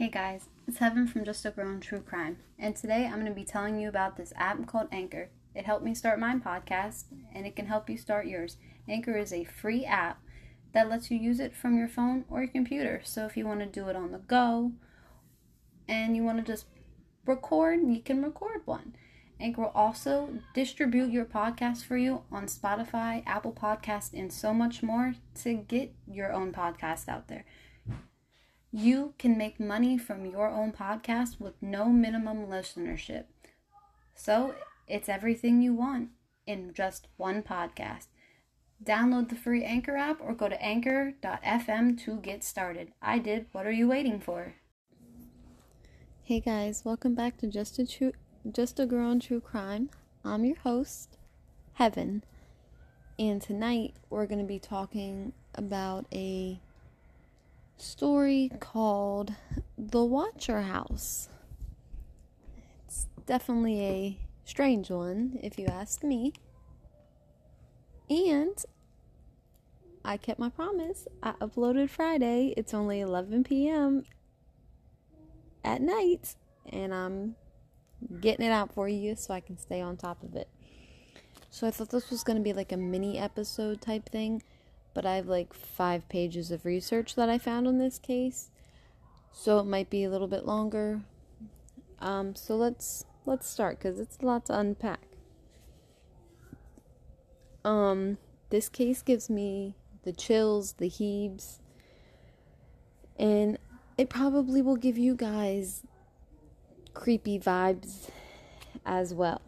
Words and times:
Hey 0.00 0.08
guys, 0.08 0.48
it's 0.66 0.78
Heaven 0.78 1.06
from 1.06 1.26
Just 1.26 1.44
a 1.44 1.50
Girl 1.50 1.68
in 1.68 1.78
True 1.78 2.00
Crime, 2.00 2.38
and 2.58 2.74
today 2.74 3.04
I'm 3.04 3.16
going 3.20 3.26
to 3.26 3.32
be 3.32 3.44
telling 3.44 3.78
you 3.78 3.86
about 3.86 4.16
this 4.16 4.32
app 4.34 4.66
called 4.66 4.88
Anchor. 4.90 5.28
It 5.54 5.66
helped 5.66 5.84
me 5.84 5.94
start 5.94 6.18
my 6.18 6.36
podcast, 6.36 7.04
and 7.34 7.46
it 7.46 7.54
can 7.54 7.66
help 7.66 7.90
you 7.90 7.98
start 7.98 8.24
yours. 8.24 8.56
Anchor 8.88 9.14
is 9.18 9.30
a 9.30 9.44
free 9.44 9.84
app 9.84 10.22
that 10.72 10.88
lets 10.88 11.10
you 11.10 11.18
use 11.18 11.38
it 11.38 11.54
from 11.54 11.76
your 11.76 11.86
phone 11.86 12.24
or 12.30 12.40
your 12.40 12.50
computer. 12.50 13.02
So 13.04 13.26
if 13.26 13.36
you 13.36 13.44
want 13.46 13.60
to 13.60 13.66
do 13.66 13.88
it 13.88 13.94
on 13.94 14.12
the 14.12 14.20
go 14.20 14.72
and 15.86 16.16
you 16.16 16.24
want 16.24 16.38
to 16.38 16.50
just 16.50 16.64
record, 17.26 17.80
you 17.86 18.00
can 18.00 18.22
record 18.22 18.62
one. 18.64 18.96
Anchor 19.38 19.60
will 19.60 19.72
also 19.74 20.30
distribute 20.54 21.10
your 21.10 21.26
podcast 21.26 21.84
for 21.84 21.98
you 21.98 22.22
on 22.32 22.46
Spotify, 22.46 23.22
Apple 23.26 23.52
Podcast, 23.52 24.14
and 24.14 24.32
so 24.32 24.54
much 24.54 24.82
more 24.82 25.16
to 25.42 25.52
get 25.52 25.92
your 26.10 26.32
own 26.32 26.52
podcast 26.54 27.06
out 27.06 27.28
there. 27.28 27.44
You 28.72 29.14
can 29.18 29.36
make 29.36 29.58
money 29.58 29.98
from 29.98 30.24
your 30.24 30.48
own 30.48 30.70
podcast 30.70 31.40
with 31.40 31.54
no 31.60 31.86
minimum 31.86 32.46
listenership. 32.46 33.24
So 34.14 34.54
it's 34.86 35.08
everything 35.08 35.60
you 35.60 35.74
want 35.74 36.10
in 36.46 36.72
just 36.72 37.08
one 37.16 37.42
podcast. 37.42 38.06
Download 38.82 39.28
the 39.28 39.34
free 39.34 39.64
Anchor 39.64 39.96
app 39.96 40.20
or 40.20 40.34
go 40.34 40.48
to 40.48 40.62
anchor.fm 40.62 42.00
to 42.04 42.16
get 42.18 42.44
started. 42.44 42.92
I 43.02 43.18
did. 43.18 43.46
What 43.50 43.66
are 43.66 43.72
you 43.72 43.88
waiting 43.88 44.20
for? 44.20 44.54
Hey 46.22 46.38
guys, 46.38 46.84
welcome 46.84 47.16
back 47.16 47.38
to 47.38 47.48
Just 47.48 47.80
a 47.80 47.84
True 47.84 48.12
Just 48.52 48.78
a 48.78 48.86
Girl 48.86 49.10
on 49.10 49.18
True 49.18 49.40
Crime. 49.40 49.90
I'm 50.24 50.44
your 50.44 50.58
host, 50.58 51.18
Heaven. 51.72 52.22
And 53.18 53.42
tonight 53.42 53.94
we're 54.10 54.26
going 54.26 54.38
to 54.38 54.46
be 54.46 54.60
talking 54.60 55.32
about 55.56 56.06
a 56.14 56.60
story 57.80 58.50
called 58.60 59.34
The 59.78 60.04
Watcher 60.04 60.62
House. 60.62 61.28
It's 62.86 63.06
definitely 63.26 63.80
a 63.82 64.18
strange 64.44 64.90
one, 64.90 65.38
if 65.42 65.58
you 65.58 65.66
ask 65.66 66.04
me. 66.04 66.32
And 68.08 68.62
I 70.04 70.16
kept 70.16 70.38
my 70.38 70.50
promise. 70.50 71.08
I 71.22 71.32
uploaded 71.32 71.90
Friday. 71.90 72.54
It's 72.56 72.74
only 72.74 73.00
11 73.00 73.44
p.m. 73.44 74.04
at 75.64 75.80
night, 75.80 76.34
and 76.70 76.92
I'm 76.92 77.36
getting 78.20 78.46
it 78.46 78.50
out 78.50 78.72
for 78.72 78.88
you 78.88 79.14
so 79.14 79.32
I 79.32 79.40
can 79.40 79.56
stay 79.58 79.80
on 79.80 79.96
top 79.96 80.22
of 80.22 80.34
it. 80.34 80.48
So 81.50 81.66
I 81.66 81.70
thought 81.70 81.90
this 81.90 82.10
was 82.10 82.24
going 82.24 82.36
to 82.36 82.42
be 82.42 82.52
like 82.52 82.72
a 82.72 82.76
mini 82.76 83.18
episode 83.18 83.80
type 83.80 84.08
thing 84.08 84.42
but 84.94 85.06
I 85.06 85.16
have 85.16 85.26
like 85.26 85.54
five 85.54 86.08
pages 86.08 86.50
of 86.50 86.64
research 86.64 87.14
that 87.14 87.28
I 87.28 87.38
found 87.38 87.66
on 87.66 87.78
this 87.78 87.98
case, 87.98 88.50
so 89.32 89.58
it 89.58 89.66
might 89.66 89.90
be 89.90 90.04
a 90.04 90.10
little 90.10 90.28
bit 90.28 90.44
longer. 90.44 91.00
Um, 92.00 92.34
so 92.34 92.56
let's 92.56 93.04
let's 93.26 93.48
start 93.48 93.78
because 93.78 94.00
it's 94.00 94.18
a 94.18 94.26
lot 94.26 94.46
to 94.46 94.58
unpack. 94.58 95.00
Um, 97.64 98.18
this 98.48 98.68
case 98.68 99.02
gives 99.02 99.28
me 99.28 99.74
the 100.02 100.12
chills, 100.12 100.72
the 100.74 100.88
heaves, 100.88 101.60
and 103.18 103.58
it 103.98 104.08
probably 104.08 104.62
will 104.62 104.76
give 104.76 104.96
you 104.96 105.14
guys 105.14 105.82
creepy 106.94 107.38
vibes 107.38 108.08
as 108.84 109.12
well. 109.12 109.42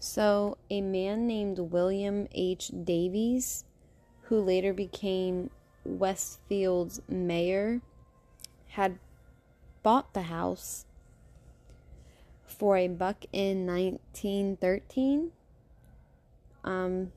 So, 0.00 0.58
a 0.68 0.82
man 0.82 1.26
named 1.26 1.58
William 1.58 2.28
H. 2.32 2.70
Davies 2.84 3.64
who 4.24 4.40
later 4.40 4.72
became 4.72 5.50
Westfield's 5.84 7.00
mayor, 7.08 7.80
had 8.68 8.98
bought 9.82 10.14
the 10.14 10.22
house 10.22 10.86
for 12.46 12.76
a 12.76 12.88
buck 12.88 13.24
in 13.32 13.66
1913. 13.66 15.32
Um, 16.64 17.12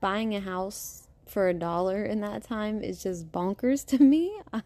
buying 0.00 0.34
a 0.34 0.40
house 0.40 1.08
for 1.26 1.48
a 1.48 1.54
dollar 1.54 2.04
in 2.04 2.20
that 2.20 2.42
time 2.42 2.82
is 2.82 3.02
just 3.02 3.30
bonkers 3.30 3.84
to 3.86 4.02
me. 4.02 4.40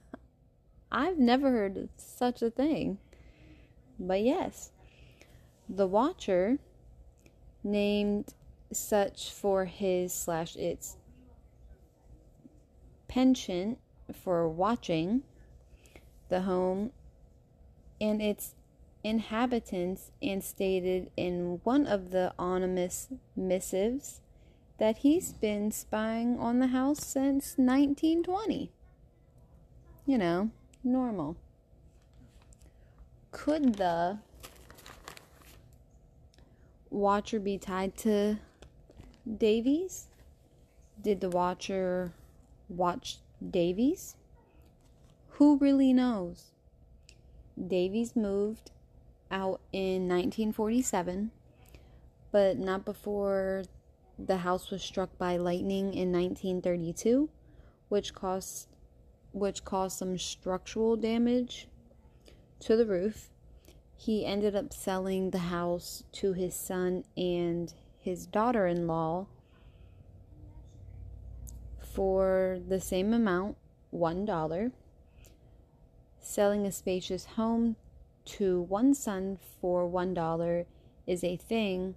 I've 0.93 1.19
never 1.19 1.51
heard 1.51 1.89
such 1.97 2.43
a 2.43 2.51
thing. 2.51 2.99
But 3.99 4.23
yes, 4.23 4.71
the 5.69 5.87
Watcher 5.87 6.59
named 7.65 8.35
such 8.77 9.31
for 9.31 9.65
his 9.67 10.13
slash 10.13 10.57
its 10.57 10.97
penchant 13.09 13.79
for 14.13 14.49
watching 14.49 15.23
the 16.29 16.43
home 16.43 16.91
and 18.01 18.23
its 18.23 18.55
inhabitants 19.05 20.11
and 20.23 20.43
stated 20.43 21.11
in 21.17 21.61
one 21.65 21.87
of 21.87 22.11
the 22.11 22.33
anonymous 22.39 23.09
missives 23.37 24.21
that 24.79 24.99
he's 24.99 25.33
been 25.33 25.71
spying 25.71 26.39
on 26.39 26.59
the 26.59 26.69
house 26.69 27.05
since 27.05 27.55
1920. 27.57 28.73
You 30.07 30.19
know, 30.19 30.51
normal. 30.83 31.37
Could 33.31 33.75
the 33.75 34.19
watcher 36.91 37.39
be 37.39 37.59
tied 37.59 37.97
to 37.99 38.39
Davies? 39.27 40.09
Did 41.01 41.21
the 41.21 41.31
watcher 41.31 42.13
watch 42.69 43.19
Davies? 43.51 44.17
Who 45.37 45.59
really 45.59 45.93
knows? 45.93 46.51
Davies 47.57 48.17
moved 48.17 48.73
out 49.31 49.61
in 49.73 50.09
1947, 50.09 51.31
but 52.33 52.59
not 52.59 52.85
before 52.85 53.65
the 54.19 54.39
house 54.39 54.71
was 54.71 54.83
struck 54.83 55.17
by 55.19 55.37
lightning 55.37 55.95
in 55.95 56.13
1932, 56.13 57.29
which 57.89 58.15
caused 58.15 58.69
which 59.33 59.65
caused 59.65 59.99
some 59.99 60.19
structural 60.19 60.97
damage 60.97 61.69
to 62.61 62.77
the 62.77 62.85
roof. 62.85 63.31
He 63.97 64.27
ended 64.27 64.55
up 64.55 64.75
selling 64.75 65.31
the 65.31 65.39
house 65.39 66.05
to 66.13 66.35
his 66.35 66.55
son 66.55 67.05
and 67.17 67.73
his 68.03 68.27
daughter 68.27 68.67
in 68.67 68.87
law 68.87 69.27
for 71.81 72.59
the 72.69 72.81
same 72.81 73.13
amount, 73.13 73.57
$1. 73.95 74.73
Selling 76.19 76.67
a 76.67 76.73
spacious 76.73 77.25
home 77.25 77.77
to 78.25 78.63
one 78.63 78.95
son 78.95 79.39
for 79.61 79.89
$1 79.89 80.65
is 81.07 81.23
a 81.23 81.37
thing, 81.37 81.95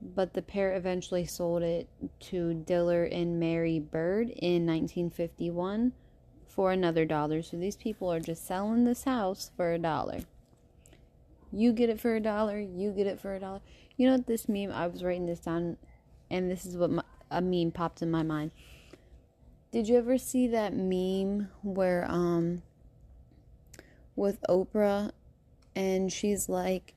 but 0.00 0.34
the 0.34 0.42
pair 0.42 0.74
eventually 0.74 1.26
sold 1.26 1.62
it 1.62 1.88
to 2.18 2.54
Diller 2.54 3.04
and 3.04 3.38
Mary 3.38 3.78
Bird 3.78 4.30
in 4.30 4.66
1951 4.66 5.92
for 6.46 6.72
another 6.72 7.04
dollar. 7.04 7.42
So 7.42 7.56
these 7.56 7.76
people 7.76 8.12
are 8.12 8.20
just 8.20 8.46
selling 8.46 8.84
this 8.84 9.04
house 9.04 9.50
for 9.56 9.72
a 9.72 9.78
dollar. 9.78 10.20
You 11.52 11.72
get 11.72 11.90
it 11.90 12.00
for 12.00 12.16
a 12.16 12.20
dollar, 12.20 12.58
you 12.58 12.90
get 12.92 13.06
it 13.06 13.20
for 13.20 13.34
a 13.34 13.40
dollar. 13.40 13.60
You 14.02 14.10
know 14.10 14.16
this 14.16 14.48
meme? 14.48 14.72
I 14.72 14.88
was 14.88 15.04
writing 15.04 15.26
this 15.26 15.38
down, 15.38 15.76
and 16.28 16.50
this 16.50 16.66
is 16.66 16.76
what 16.76 16.90
my, 16.90 17.04
a 17.30 17.40
meme 17.40 17.70
popped 17.70 18.02
in 18.02 18.10
my 18.10 18.24
mind. 18.24 18.50
Did 19.70 19.86
you 19.88 19.96
ever 19.96 20.18
see 20.18 20.48
that 20.48 20.74
meme 20.74 21.50
where 21.62 22.04
um 22.10 22.62
with 24.16 24.40
Oprah, 24.48 25.12
and 25.76 26.12
she's 26.12 26.48
like, 26.48 26.94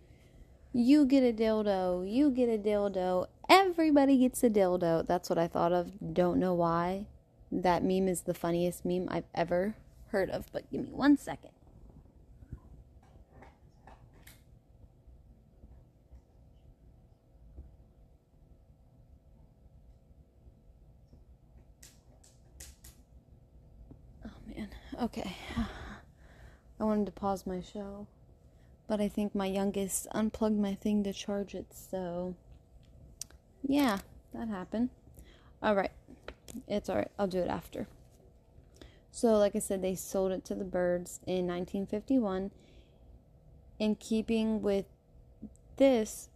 "You 0.74 1.06
get 1.06 1.22
a 1.22 1.32
dildo, 1.32 2.12
you 2.12 2.32
get 2.32 2.50
a 2.50 2.58
dildo, 2.58 3.28
everybody 3.48 4.18
gets 4.18 4.44
a 4.44 4.50
dildo." 4.50 5.06
That's 5.06 5.30
what 5.30 5.38
I 5.38 5.48
thought 5.48 5.74
of. 5.74 5.92
Don't 6.12 6.40
know 6.40 6.56
why. 6.56 7.06
That 7.52 7.84
meme 7.84 8.08
is 8.08 8.22
the 8.22 8.34
funniest 8.34 8.84
meme 8.84 9.08
I've 9.12 9.30
ever 9.36 9.76
heard 10.08 10.32
of. 10.32 10.48
But 10.52 10.72
give 10.72 10.82
me 10.82 10.92
one 10.92 11.18
second. 11.18 11.55
Okay. 25.02 25.36
I 26.80 26.84
wanted 26.84 27.06
to 27.08 27.12
pause 27.12 27.46
my 27.46 27.62
show, 27.62 28.08
but 28.88 29.02
I 29.02 29.08
think 29.08 29.36
my 29.36 29.46
youngest 29.46 30.08
unplugged 30.12 30.60
my 30.60 30.76
thing 30.76 31.04
to 31.04 31.14
charge 31.14 31.56
it, 31.56 31.68
so 31.74 32.36
yeah, 33.68 34.00
that 34.34 34.48
happened. 34.48 34.90
Alright. 35.64 35.92
It's 36.68 36.90
alright. 36.90 37.12
I'll 37.18 37.28
do 37.28 37.40
it 37.40 37.50
after. 37.50 37.88
So, 39.12 39.38
like 39.38 39.56
I 39.56 39.60
said, 39.60 39.82
they 39.82 39.96
sold 39.96 40.32
it 40.32 40.44
to 40.46 40.56
the 40.56 40.66
birds 40.66 41.20
in 41.26 41.48
1951. 41.48 42.52
In 43.80 43.96
keeping 43.96 44.62
with 44.62 44.86
this 45.78 46.30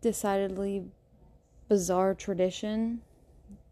decidedly 0.00 0.84
bizarre 1.68 2.14
tradition, 2.14 3.02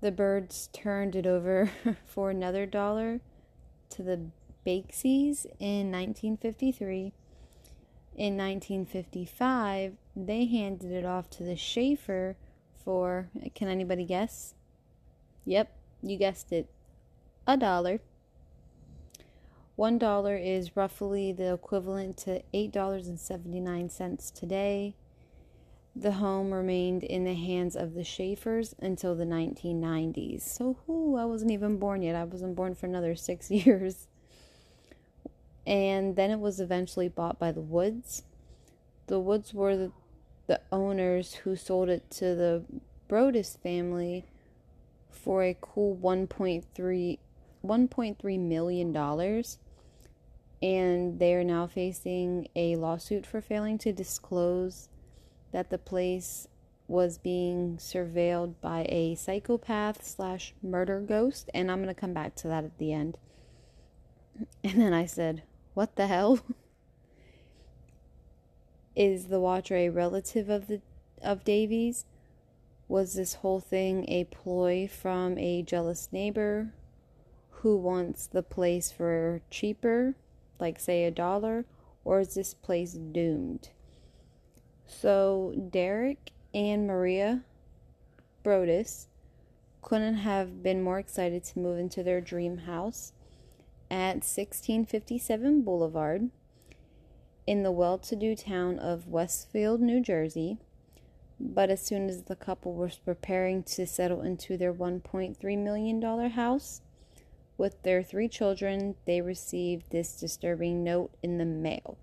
the 0.00 0.12
birds 0.12 0.68
turned 0.72 1.16
it 1.16 1.26
over 1.26 1.70
for 2.06 2.30
another 2.30 2.66
dollar 2.66 3.20
to 3.90 4.02
the 4.02 4.20
Bakesies 4.66 5.46
in 5.58 5.90
1953. 5.90 7.12
In 8.16 8.36
1955, 8.36 9.94
they 10.14 10.46
handed 10.46 10.90
it 10.92 11.06
off 11.06 11.30
to 11.30 11.42
the 11.42 11.56
Schaefer 11.56 12.36
for, 12.84 13.30
can 13.54 13.68
anybody 13.68 14.04
guess? 14.04 14.54
Yep, 15.44 15.74
you 16.02 16.16
guessed 16.16 16.52
it, 16.52 16.68
a 17.46 17.56
dollar. 17.56 18.00
One 19.76 19.96
dollar 19.96 20.36
is 20.36 20.76
roughly 20.76 21.32
the 21.32 21.54
equivalent 21.54 22.18
to 22.18 22.42
$8.79 22.52 24.34
today. 24.34 24.94
The 26.00 26.12
home 26.12 26.54
remained 26.54 27.04
in 27.04 27.24
the 27.24 27.34
hands 27.34 27.76
of 27.76 27.92
the 27.92 28.04
Schaefers 28.04 28.74
until 28.80 29.14
the 29.14 29.26
1990s. 29.26 30.40
So, 30.40 30.78
whoo, 30.86 31.16
I 31.16 31.26
wasn't 31.26 31.50
even 31.50 31.76
born 31.76 32.00
yet. 32.00 32.16
I 32.16 32.24
wasn't 32.24 32.56
born 32.56 32.74
for 32.74 32.86
another 32.86 33.14
six 33.14 33.50
years. 33.50 34.06
And 35.66 36.16
then 36.16 36.30
it 36.30 36.40
was 36.40 36.58
eventually 36.58 37.08
bought 37.08 37.38
by 37.38 37.52
the 37.52 37.60
Woods. 37.60 38.22
The 39.08 39.20
Woods 39.20 39.52
were 39.52 39.76
the, 39.76 39.92
the 40.46 40.62
owners 40.72 41.34
who 41.34 41.54
sold 41.54 41.90
it 41.90 42.10
to 42.12 42.34
the 42.34 42.64
Broaddus 43.06 43.58
family 43.58 44.24
for 45.10 45.44
a 45.44 45.56
cool 45.60 45.94
1.3 45.96 47.18
1.3 47.62 48.38
million 48.38 48.90
dollars 48.90 49.58
and 50.62 51.18
they 51.18 51.34
are 51.34 51.44
now 51.44 51.66
facing 51.66 52.48
a 52.56 52.76
lawsuit 52.76 53.26
for 53.26 53.42
failing 53.42 53.76
to 53.76 53.92
disclose 53.92 54.88
that 55.52 55.70
the 55.70 55.78
place 55.78 56.48
was 56.88 57.18
being 57.18 57.76
surveilled 57.76 58.54
by 58.60 58.86
a 58.88 59.14
psychopath 59.14 60.04
slash 60.04 60.54
murder 60.62 61.00
ghost 61.00 61.48
and 61.54 61.70
i'm 61.70 61.84
to 61.84 61.94
come 61.94 62.12
back 62.12 62.34
to 62.34 62.48
that 62.48 62.64
at 62.64 62.78
the 62.78 62.92
end. 62.92 63.16
And 64.64 64.80
then 64.80 64.92
i 64.92 65.06
said 65.06 65.42
what 65.74 65.96
the 65.96 66.08
hell? 66.08 66.40
Is 68.96 69.26
the 69.28 69.40
watcher 69.40 69.76
a 69.76 69.88
relative 69.88 70.48
of 70.48 70.66
the 70.66 70.80
of 71.22 71.44
davies? 71.44 72.04
Was 72.88 73.14
this 73.14 73.34
whole 73.34 73.60
thing 73.60 74.08
a 74.08 74.24
ploy 74.24 74.88
from 74.88 75.38
a 75.38 75.62
jealous 75.62 76.08
neighbor 76.10 76.74
who 77.50 77.76
wants 77.76 78.26
the 78.26 78.42
place 78.42 78.90
for 78.90 79.42
cheaper 79.48 80.16
like 80.60 80.78
say 80.78 81.04
a 81.04 81.10
dollar, 81.10 81.64
or 82.04 82.20
is 82.20 82.34
this 82.34 82.54
place 82.54 82.92
doomed? 82.92 83.70
So 84.90 85.54
Derek 85.70 86.32
and 86.52 86.86
Maria 86.86 87.42
Broaddus 88.44 89.06
couldn't 89.82 90.16
have 90.16 90.62
been 90.62 90.82
more 90.82 90.98
excited 90.98 91.44
to 91.44 91.58
move 91.58 91.78
into 91.78 92.02
their 92.02 92.20
dream 92.20 92.58
house 92.58 93.12
at 93.90 94.16
1657 94.16 95.62
Boulevard 95.62 96.30
in 97.46 97.62
the 97.62 97.70
well 97.70 97.98
to 97.98 98.16
do 98.16 98.34
town 98.34 98.78
of 98.78 99.06
Westfield, 99.06 99.80
New 99.80 100.02
Jersey. 100.02 100.58
But 101.38 101.70
as 101.70 101.80
soon 101.80 102.10
as 102.10 102.24
the 102.24 102.36
couple 102.36 102.74
was 102.74 102.98
preparing 102.98 103.62
to 103.62 103.86
settle 103.86 104.20
into 104.20 104.58
their 104.58 104.74
$1.3 104.74 105.58
million 105.58 106.30
house, 106.30 106.82
with 107.56 107.82
their 107.82 108.02
three 108.02 108.28
children, 108.28 108.96
they 109.06 109.20
received 109.22 109.90
this 109.90 110.18
disturbing 110.18 110.84
note 110.84 111.12
in 111.22 111.38
the 111.38 111.46
mail. 111.46 111.96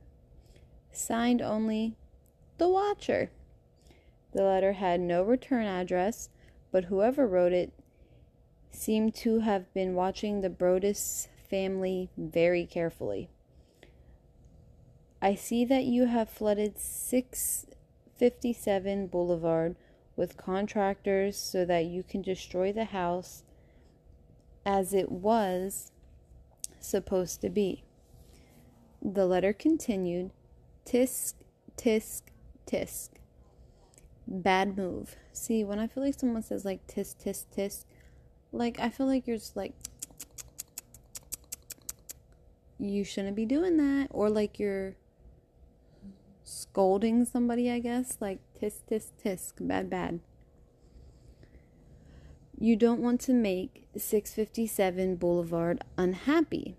Signed 0.92 1.42
only, 1.42 1.96
The 2.58 2.70
Watcher. 2.70 3.32
The 4.32 4.44
letter 4.44 4.74
had 4.74 5.00
no 5.00 5.24
return 5.24 5.66
address, 5.66 6.30
but 6.72 6.86
whoever 6.86 7.28
wrote 7.28 7.54
it 7.54 7.72
seemed 8.72 9.14
to 9.16 9.40
have 9.40 9.74
been 9.74 9.94
watching 9.94 10.42
the 10.42 10.50
Broaddus 10.50 11.28
family 11.50 12.10
very 12.18 12.66
carefully. 12.66 13.30
I 15.22 15.36
see 15.36 15.64
that 15.66 15.84
you 15.86 16.06
have 16.06 16.30
flooded 16.30 16.80
657 16.80 19.08
Boulevard 19.08 19.76
with 20.16 20.38
contractors 20.38 21.38
so 21.38 21.66
that 21.66 21.86
you 21.86 22.04
can 22.04 22.22
destroy 22.22 22.72
the 22.74 22.86
house 22.86 23.44
as 24.66 24.94
it 24.94 25.12
was 25.12 25.92
supposed 26.80 27.42
to 27.42 27.50
be. 27.50 27.84
The 29.02 29.26
letter 29.26 29.54
continued 29.54 30.32
tisk, 30.86 31.34
tisk, 31.78 32.22
tisk. 32.68 33.10
Bad 34.28 34.78
move. 34.78 35.16
See, 35.32 35.64
when 35.64 35.80
I 35.80 35.88
feel 35.88 36.04
like 36.04 36.20
someone 36.20 36.44
says 36.44 36.66
like 36.66 36.86
tisk, 36.88 37.16
tisk, 37.24 37.46
tisk, 37.56 37.86
like 38.52 38.80
I 38.80 38.90
feel 38.90 39.08
like 39.08 39.26
you're 39.26 39.38
just 39.38 39.56
like, 39.56 39.74
you 42.80 43.04
shouldn't 43.04 43.36
be 43.36 43.46
doing 43.46 43.78
that. 43.78 44.08
Or 44.12 44.30
like 44.30 44.60
you're 44.60 44.96
scolding 46.44 47.26
somebody, 47.26 47.72
I 47.72 47.80
guess. 47.80 48.18
Like 48.20 48.40
tisk, 48.62 48.82
tisk, 48.90 49.12
tisk. 49.24 49.54
Bad, 49.60 49.90
bad. 49.90 50.20
You 52.60 52.76
don't 52.76 53.02
want 53.02 53.22
to 53.22 53.34
make 53.34 53.88
657 53.96 55.16
Boulevard 55.18 55.84
unhappy. 55.98 56.76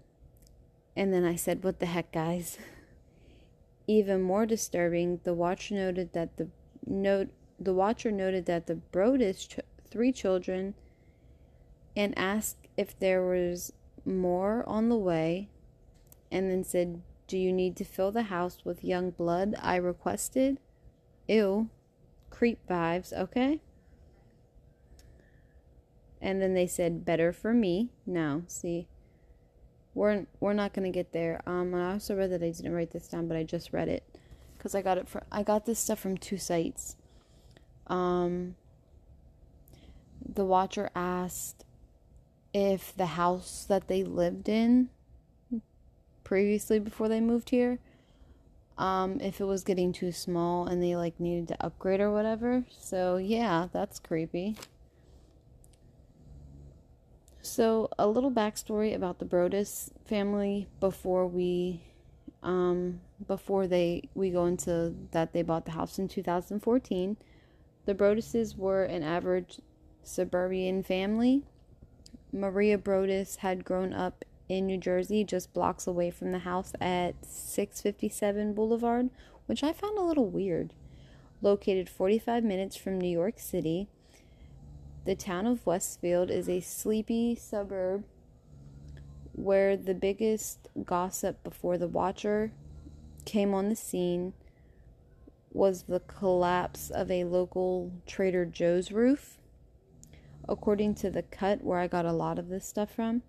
And 0.96 1.12
then 1.12 1.24
I 1.24 1.36
said, 1.36 1.62
What 1.62 1.78
the 1.78 1.86
heck, 1.86 2.12
guys? 2.12 2.58
Even 3.88 4.22
more 4.22 4.46
disturbing, 4.46 5.18
the 5.24 5.34
watcher 5.34 5.74
noted 5.74 6.12
that 6.12 6.36
the 6.36 6.48
note 6.86 7.30
the 7.58 7.74
watcher 7.74 8.12
noted 8.12 8.46
that 8.46 8.68
the 8.68 8.76
Broaddus 8.92 9.48
ch- 9.48 9.60
three 9.90 10.12
children 10.12 10.74
and 11.96 12.16
asked 12.16 12.68
if 12.76 12.96
there 12.96 13.26
was 13.26 13.72
more 14.04 14.62
on 14.68 14.88
the 14.88 14.96
way 14.96 15.48
and 16.30 16.48
then 16.48 16.62
said, 16.62 17.02
Do 17.26 17.36
you 17.36 17.52
need 17.52 17.74
to 17.78 17.84
fill 17.84 18.12
the 18.12 18.24
house 18.24 18.58
with 18.64 18.84
young 18.84 19.10
blood? 19.10 19.56
I 19.60 19.74
requested. 19.74 20.60
Ew. 21.26 21.68
Creep 22.30 22.60
vibes, 22.68 23.12
okay? 23.12 23.60
and 26.20 26.42
then 26.42 26.54
they 26.54 26.66
said 26.66 27.04
better 27.04 27.32
for 27.32 27.54
me. 27.54 27.90
Now, 28.06 28.42
see, 28.46 28.88
we're 29.98 30.26
we're 30.40 30.52
not 30.52 30.72
gonna 30.72 30.90
get 30.90 31.12
there. 31.12 31.42
Um, 31.46 31.74
I 31.74 31.92
also 31.92 32.16
read 32.16 32.30
that 32.30 32.42
I 32.42 32.50
didn't 32.50 32.72
write 32.72 32.92
this 32.92 33.08
down, 33.08 33.26
but 33.26 33.36
I 33.36 33.42
just 33.42 33.72
read 33.72 33.88
it 33.88 34.04
because 34.56 34.74
I 34.74 34.80
got 34.80 34.96
it 34.96 35.08
from 35.08 35.22
I 35.30 35.42
got 35.42 35.66
this 35.66 35.80
stuff 35.80 35.98
from 35.98 36.16
two 36.16 36.38
sites. 36.38 36.96
Um, 37.88 38.54
the 40.26 40.44
watcher 40.44 40.90
asked 40.94 41.64
if 42.54 42.96
the 42.96 43.06
house 43.06 43.66
that 43.68 43.88
they 43.88 44.04
lived 44.04 44.48
in 44.48 44.88
previously 46.22 46.78
before 46.78 47.08
they 47.08 47.20
moved 47.20 47.50
here 47.50 47.78
um 48.76 49.18
if 49.20 49.40
it 49.40 49.44
was 49.44 49.64
getting 49.64 49.92
too 49.92 50.12
small 50.12 50.66
and 50.66 50.82
they 50.82 50.94
like 50.94 51.18
needed 51.18 51.48
to 51.48 51.64
upgrade 51.64 52.00
or 52.00 52.10
whatever 52.10 52.64
so 52.70 53.16
yeah 53.16 53.68
that's 53.72 53.98
creepy 53.98 54.56
so, 57.40 57.88
a 57.98 58.06
little 58.06 58.30
backstory 58.30 58.94
about 58.94 59.18
the 59.18 59.24
Broaddus 59.24 59.90
family 60.04 60.68
before 60.80 61.26
we, 61.26 61.82
um, 62.42 63.00
before 63.26 63.66
they 63.66 64.08
we 64.14 64.30
go 64.30 64.46
into 64.46 64.94
that 65.12 65.32
they 65.32 65.42
bought 65.42 65.64
the 65.64 65.72
house 65.72 65.98
in 65.98 66.08
2014. 66.08 67.16
The 67.86 67.94
Broadduses 67.94 68.56
were 68.56 68.84
an 68.84 69.02
average 69.02 69.60
suburban 70.02 70.82
family. 70.82 71.44
Maria 72.32 72.76
Broaddus 72.76 73.36
had 73.36 73.64
grown 73.64 73.92
up 73.92 74.24
in 74.48 74.66
New 74.66 74.78
Jersey, 74.78 75.24
just 75.24 75.52
blocks 75.52 75.86
away 75.86 76.10
from 76.10 76.32
the 76.32 76.40
house 76.40 76.72
at 76.80 77.14
657 77.24 78.54
Boulevard, 78.54 79.10
which 79.46 79.62
I 79.62 79.72
found 79.72 79.98
a 79.98 80.02
little 80.02 80.28
weird. 80.28 80.74
Located 81.40 81.88
45 81.88 82.42
minutes 82.44 82.76
from 82.76 82.98
New 82.98 83.08
York 83.08 83.38
City, 83.38 83.88
the 85.08 85.14
town 85.14 85.46
of 85.46 85.64
Westfield 85.64 86.30
is 86.30 86.50
a 86.50 86.60
sleepy 86.60 87.34
suburb 87.34 88.04
where 89.32 89.74
the 89.74 89.94
biggest 89.94 90.68
gossip 90.84 91.42
before 91.42 91.78
the 91.78 91.88
Watcher 91.88 92.52
came 93.24 93.54
on 93.54 93.70
the 93.70 93.74
scene 93.74 94.34
was 95.50 95.84
the 95.84 96.00
collapse 96.00 96.90
of 96.90 97.10
a 97.10 97.24
local 97.24 97.90
Trader 98.04 98.44
Joe's 98.44 98.92
roof. 98.92 99.38
According 100.46 100.94
to 100.96 101.10
The 101.10 101.22
Cut, 101.22 101.64
where 101.64 101.78
I 101.78 101.86
got 101.86 102.04
a 102.04 102.12
lot 102.12 102.38
of 102.38 102.50
this 102.50 102.66
stuff 102.66 102.92
from, 102.94 103.22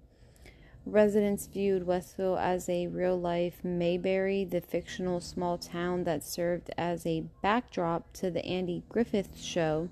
residents 0.86 1.48
viewed 1.48 1.88
Westfield 1.88 2.40
as 2.40 2.68
a 2.68 2.88
real 2.88 3.18
life 3.18 3.64
Mayberry, 3.64 4.44
the 4.44 4.60
fictional 4.60 5.22
small 5.22 5.58
town 5.58 6.04
that 6.04 6.26
served 6.26 6.72
as 6.78 7.06
a 7.06 7.24
backdrop 7.42 8.12
to 8.16 8.30
the 8.30 8.46
Andy 8.46 8.84
Griffith 8.90 9.40
show 9.40 9.88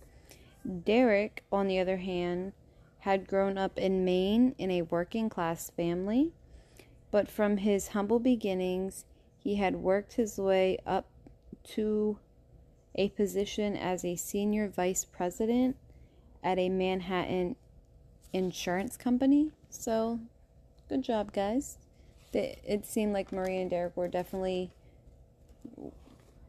Derek, 0.85 1.43
on 1.51 1.67
the 1.67 1.79
other 1.79 1.97
hand, 1.97 2.53
had 3.01 3.27
grown 3.27 3.57
up 3.57 3.77
in 3.77 4.05
Maine 4.05 4.55
in 4.57 4.71
a 4.71 4.81
working 4.83 5.29
class 5.29 5.69
family, 5.69 6.31
but 7.11 7.29
from 7.29 7.57
his 7.57 7.89
humble 7.89 8.19
beginnings, 8.19 9.05
he 9.37 9.55
had 9.55 9.75
worked 9.75 10.13
his 10.13 10.37
way 10.37 10.77
up 10.85 11.05
to 11.63 12.17
a 12.95 13.09
position 13.09 13.75
as 13.75 14.03
a 14.03 14.15
senior 14.15 14.67
vice 14.67 15.05
president 15.05 15.75
at 16.43 16.57
a 16.57 16.69
Manhattan 16.69 17.55
insurance 18.33 18.97
company. 18.97 19.51
So, 19.69 20.19
good 20.89 21.03
job, 21.03 21.33
guys 21.33 21.77
it 22.33 22.85
seemed 22.85 23.13
like 23.13 23.31
Marie 23.31 23.57
and 23.57 23.69
Derek 23.69 23.95
were 23.97 24.07
definitely 24.07 24.71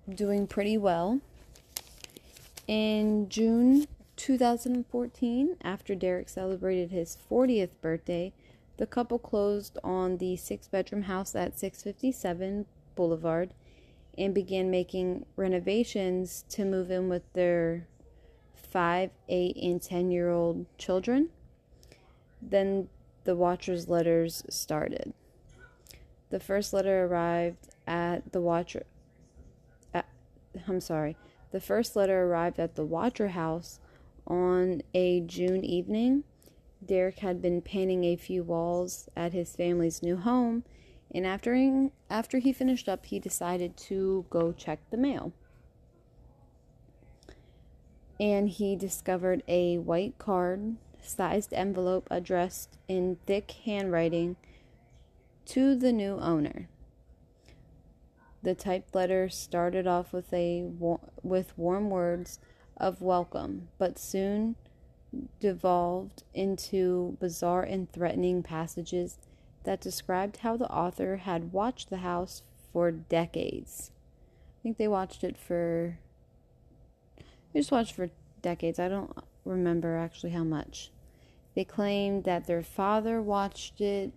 doing 0.08 0.46
pretty 0.46 0.78
well. 0.78 1.20
In 2.68 3.28
June 3.28 3.86
2014, 4.22 5.56
after 5.64 5.96
Derek 5.96 6.28
celebrated 6.28 6.92
his 6.92 7.18
40th 7.28 7.70
birthday, 7.80 8.32
the 8.76 8.86
couple 8.86 9.18
closed 9.18 9.78
on 9.82 10.18
the 10.18 10.36
six 10.36 10.68
bedroom 10.68 11.02
house 11.02 11.34
at 11.34 11.58
657 11.58 12.66
Boulevard 12.94 13.52
and 14.16 14.32
began 14.32 14.70
making 14.70 15.26
renovations 15.34 16.44
to 16.50 16.64
move 16.64 16.88
in 16.88 17.08
with 17.08 17.24
their 17.32 17.88
5, 18.54 19.10
8, 19.28 19.56
and 19.56 19.82
10 19.82 20.12
year 20.12 20.30
old 20.30 20.66
children. 20.78 21.30
Then 22.40 22.88
the 23.24 23.34
Watcher's 23.34 23.88
letters 23.88 24.44
started. 24.48 25.14
The 26.30 26.38
first 26.38 26.72
letter 26.72 27.06
arrived 27.06 27.70
at 27.88 28.30
the 28.30 28.40
Watcher. 28.40 28.84
At, 29.92 30.06
I'm 30.68 30.80
sorry. 30.80 31.16
The 31.50 31.60
first 31.60 31.96
letter 31.96 32.22
arrived 32.22 32.60
at 32.60 32.76
the 32.76 32.84
Watcher 32.84 33.28
house 33.28 33.80
on 34.26 34.82
a 34.94 35.20
June 35.20 35.64
evening. 35.64 36.24
Derek 36.84 37.20
had 37.20 37.40
been 37.40 37.60
painting 37.60 38.04
a 38.04 38.16
few 38.16 38.42
walls 38.42 39.08
at 39.16 39.32
his 39.32 39.54
family's 39.54 40.02
new 40.02 40.16
home, 40.16 40.64
and 41.14 41.26
after 41.26 41.90
after 42.10 42.38
he 42.38 42.52
finished 42.52 42.88
up, 42.88 43.06
he 43.06 43.18
decided 43.18 43.76
to 43.76 44.26
go 44.30 44.52
check 44.52 44.80
the 44.90 44.96
mail. 44.96 45.32
And 48.18 48.48
he 48.48 48.76
discovered 48.76 49.42
a 49.46 49.78
white 49.78 50.18
card 50.18 50.76
sized 51.00 51.52
envelope 51.52 52.06
addressed 52.10 52.78
in 52.88 53.18
thick 53.26 53.50
handwriting 53.64 54.36
to 55.46 55.74
the 55.74 55.92
new 55.92 56.18
owner. 56.18 56.68
The 58.42 58.54
typed 58.54 58.94
letter 58.94 59.28
started 59.28 59.86
off 59.86 60.12
with 60.12 60.32
a 60.32 60.68
with 61.22 61.56
warm 61.56 61.90
words 61.90 62.40
of 62.82 63.00
welcome, 63.00 63.68
but 63.78 63.98
soon 63.98 64.56
devolved 65.40 66.24
into 66.34 67.16
bizarre 67.20 67.62
and 67.62 67.90
threatening 67.92 68.42
passages 68.42 69.18
that 69.64 69.80
described 69.80 70.38
how 70.38 70.56
the 70.56 70.70
author 70.70 71.18
had 71.18 71.52
watched 71.52 71.88
the 71.88 71.98
house 71.98 72.42
for 72.72 72.90
decades. 72.90 73.92
I 74.58 74.62
think 74.62 74.76
they 74.76 74.88
watched 74.88 75.22
it 75.22 75.38
for 75.38 75.98
they 77.52 77.60
just 77.60 77.70
watched 77.70 77.94
for 77.94 78.10
decades. 78.40 78.78
I 78.78 78.88
don't 78.88 79.12
remember 79.44 79.96
actually 79.96 80.30
how 80.30 80.44
much. 80.44 80.90
They 81.54 81.64
claimed 81.64 82.24
that 82.24 82.46
their 82.46 82.62
father 82.62 83.22
watched 83.22 83.80
it 83.80 84.12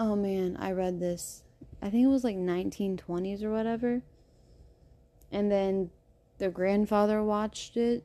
Oh 0.00 0.14
man, 0.14 0.56
I 0.60 0.70
read 0.70 1.00
this. 1.00 1.42
I 1.82 1.90
think 1.90 2.04
it 2.04 2.08
was 2.08 2.22
like 2.22 2.36
1920s 2.36 3.42
or 3.42 3.50
whatever. 3.50 4.02
And 5.30 5.50
then 5.50 5.90
the 6.38 6.48
grandfather 6.48 7.22
watched 7.22 7.76
it, 7.76 8.04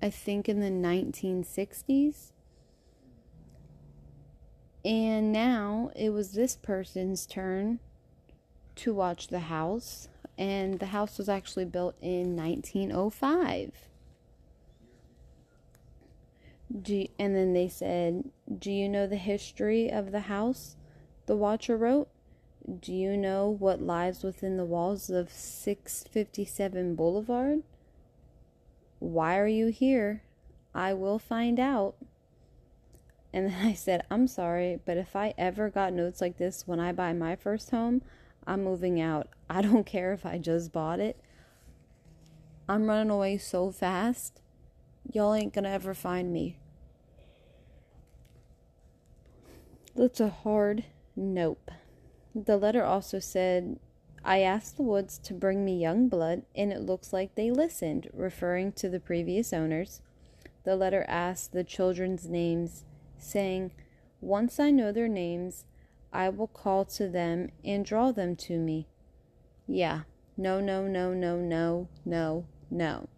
I 0.00 0.10
think 0.10 0.48
in 0.48 0.60
the 0.60 0.70
1960s. 0.70 2.32
And 4.84 5.32
now 5.32 5.90
it 5.94 6.10
was 6.10 6.32
this 6.32 6.56
person's 6.56 7.26
turn 7.26 7.78
to 8.76 8.92
watch 8.92 9.28
the 9.28 9.40
house. 9.40 10.08
And 10.38 10.80
the 10.80 10.86
house 10.86 11.18
was 11.18 11.28
actually 11.28 11.66
built 11.66 11.94
in 12.00 12.36
1905. 12.36 13.72
Do, 16.80 17.06
and 17.18 17.36
then 17.36 17.52
they 17.52 17.68
said, 17.68 18.30
Do 18.58 18.72
you 18.72 18.88
know 18.88 19.06
the 19.06 19.16
history 19.16 19.90
of 19.90 20.10
the 20.10 20.20
house? 20.20 20.76
The 21.26 21.36
watcher 21.36 21.76
wrote, 21.76 22.08
Do 22.80 22.92
you 22.92 23.16
know 23.16 23.48
what 23.48 23.82
lies 23.82 24.22
within 24.22 24.56
the 24.56 24.64
walls 24.64 25.10
of 25.10 25.30
657 25.30 26.94
Boulevard? 26.94 27.62
Why 28.98 29.38
are 29.38 29.48
you 29.48 29.68
here? 29.68 30.22
I 30.74 30.94
will 30.94 31.18
find 31.18 31.58
out. 31.58 31.96
And 33.32 33.50
then 33.50 33.54
I 33.66 33.74
said, 33.74 34.04
I'm 34.10 34.28
sorry, 34.28 34.78
but 34.84 34.96
if 34.96 35.16
I 35.16 35.34
ever 35.36 35.70
got 35.70 35.92
notes 35.92 36.20
like 36.20 36.38
this 36.38 36.66
when 36.66 36.78
I 36.78 36.92
buy 36.92 37.12
my 37.12 37.34
first 37.34 37.70
home, 37.70 38.02
I'm 38.46 38.64
moving 38.64 39.00
out. 39.00 39.28
I 39.50 39.62
don't 39.62 39.86
care 39.86 40.12
if 40.12 40.24
I 40.24 40.38
just 40.38 40.72
bought 40.72 41.00
it. 41.00 41.20
I'm 42.68 42.86
running 42.86 43.10
away 43.10 43.38
so 43.38 43.70
fast. 43.70 44.40
Y'all 45.12 45.34
ain't 45.34 45.52
gonna 45.52 45.68
ever 45.68 45.94
find 45.94 46.32
me. 46.32 46.58
That's 49.94 50.20
a 50.20 50.28
hard 50.30 50.84
Nope. 51.14 51.70
The 52.34 52.56
letter 52.56 52.84
also 52.84 53.18
said, 53.18 53.78
I 54.24 54.40
asked 54.40 54.76
the 54.76 54.82
Woods 54.82 55.18
to 55.18 55.34
bring 55.34 55.64
me 55.64 55.78
young 55.78 56.08
blood, 56.08 56.42
and 56.54 56.72
it 56.72 56.80
looks 56.80 57.12
like 57.12 57.34
they 57.34 57.50
listened, 57.50 58.08
referring 58.12 58.72
to 58.72 58.88
the 58.88 59.00
previous 59.00 59.52
owners. 59.52 60.00
The 60.64 60.76
letter 60.76 61.04
asked 61.08 61.52
the 61.52 61.64
children's 61.64 62.28
names, 62.28 62.84
saying, 63.18 63.72
Once 64.20 64.60
I 64.60 64.70
know 64.70 64.92
their 64.92 65.08
names, 65.08 65.64
I 66.12 66.28
will 66.28 66.46
call 66.46 66.84
to 66.86 67.08
them 67.08 67.50
and 67.64 67.84
draw 67.84 68.12
them 68.12 68.36
to 68.36 68.58
me. 68.58 68.86
Yeah, 69.66 70.02
no, 70.36 70.60
no, 70.60 70.86
no, 70.86 71.12
no, 71.12 71.36
no, 71.36 71.88
no, 72.04 72.44
no. 72.70 73.08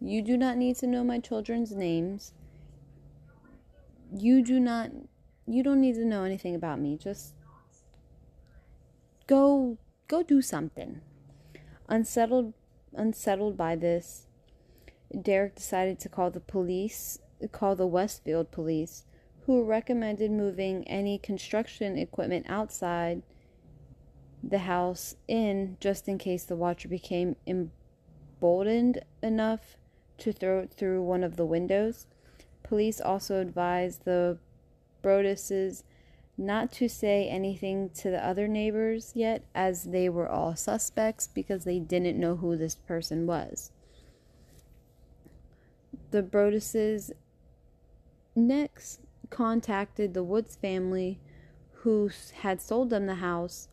You 0.00 0.22
do 0.22 0.36
not 0.36 0.56
need 0.56 0.76
to 0.76 0.86
know 0.86 1.02
my 1.02 1.18
children's 1.18 1.72
names. 1.72 2.32
You 4.14 4.44
do 4.44 4.60
not 4.60 4.90
you 5.46 5.62
don't 5.62 5.80
need 5.80 5.94
to 5.96 6.04
know 6.04 6.24
anything 6.24 6.54
about 6.54 6.80
me. 6.80 6.96
Just 6.96 7.34
go 9.26 9.78
go 10.08 10.22
do 10.22 10.42
something. 10.42 11.00
Unsettled 11.88 12.54
unsettled 12.92 13.56
by 13.56 13.76
this, 13.76 14.26
Derek 15.20 15.54
decided 15.54 15.98
to 16.00 16.08
call 16.08 16.30
the 16.30 16.40
police, 16.40 17.18
call 17.52 17.76
the 17.76 17.86
Westfield 17.86 18.50
police, 18.50 19.04
who 19.46 19.64
recommended 19.64 20.30
moving 20.30 20.86
any 20.88 21.18
construction 21.18 21.98
equipment 21.98 22.46
outside 22.48 23.22
the 24.42 24.60
house 24.60 25.16
in 25.26 25.76
just 25.80 26.08
in 26.08 26.18
case 26.18 26.44
the 26.44 26.56
watcher 26.56 26.88
became 26.88 27.36
emboldened 27.46 29.00
enough 29.22 29.76
to 30.18 30.32
throw 30.32 30.60
it 30.60 30.72
through 30.72 31.02
one 31.02 31.24
of 31.24 31.36
the 31.36 31.46
windows. 31.46 32.06
Police 32.62 33.00
also 33.00 33.40
advised 33.40 34.04
the 34.04 34.38
Broaddus's 35.02 35.84
not 36.36 36.72
to 36.72 36.88
say 36.88 37.28
anything 37.28 37.90
to 37.90 38.10
the 38.10 38.24
other 38.24 38.48
neighbors 38.48 39.12
yet, 39.14 39.44
as 39.54 39.84
they 39.84 40.08
were 40.08 40.28
all 40.28 40.56
suspects 40.56 41.28
because 41.28 41.64
they 41.64 41.78
didn't 41.78 42.18
know 42.18 42.36
who 42.36 42.56
this 42.56 42.74
person 42.74 43.26
was. 43.26 43.70
The 46.10 46.22
Broadduses 46.22 47.12
next 48.34 49.00
contacted 49.30 50.14
the 50.14 50.24
Woods 50.24 50.56
family 50.56 51.20
who 51.82 52.10
had 52.40 52.60
sold 52.60 52.90
them 52.90 53.06
the 53.06 53.16
house, 53.16 53.68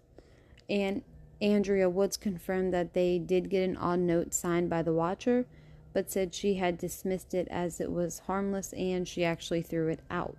and 0.70 1.02
Andrea 1.42 1.90
Woods 1.90 2.18
confirmed 2.18 2.74
that 2.74 2.94
they 2.94 3.18
did 3.18 3.50
get 3.50 3.68
an 3.68 3.78
odd 3.78 4.00
note 4.00 4.34
signed 4.34 4.70
by 4.70 4.82
the 4.84 4.94
watcher, 4.94 5.46
but 5.94 6.12
said 6.12 6.34
she 6.34 6.56
had 6.56 6.78
dismissed 6.78 7.34
it 7.34 7.48
as 7.50 7.82
it 7.82 7.92
was 7.92 8.20
harmless 8.20 8.74
and 8.74 9.08
she 9.08 9.26
actually 9.26 9.62
threw 9.62 9.88
it 9.88 10.02
out. 10.10 10.38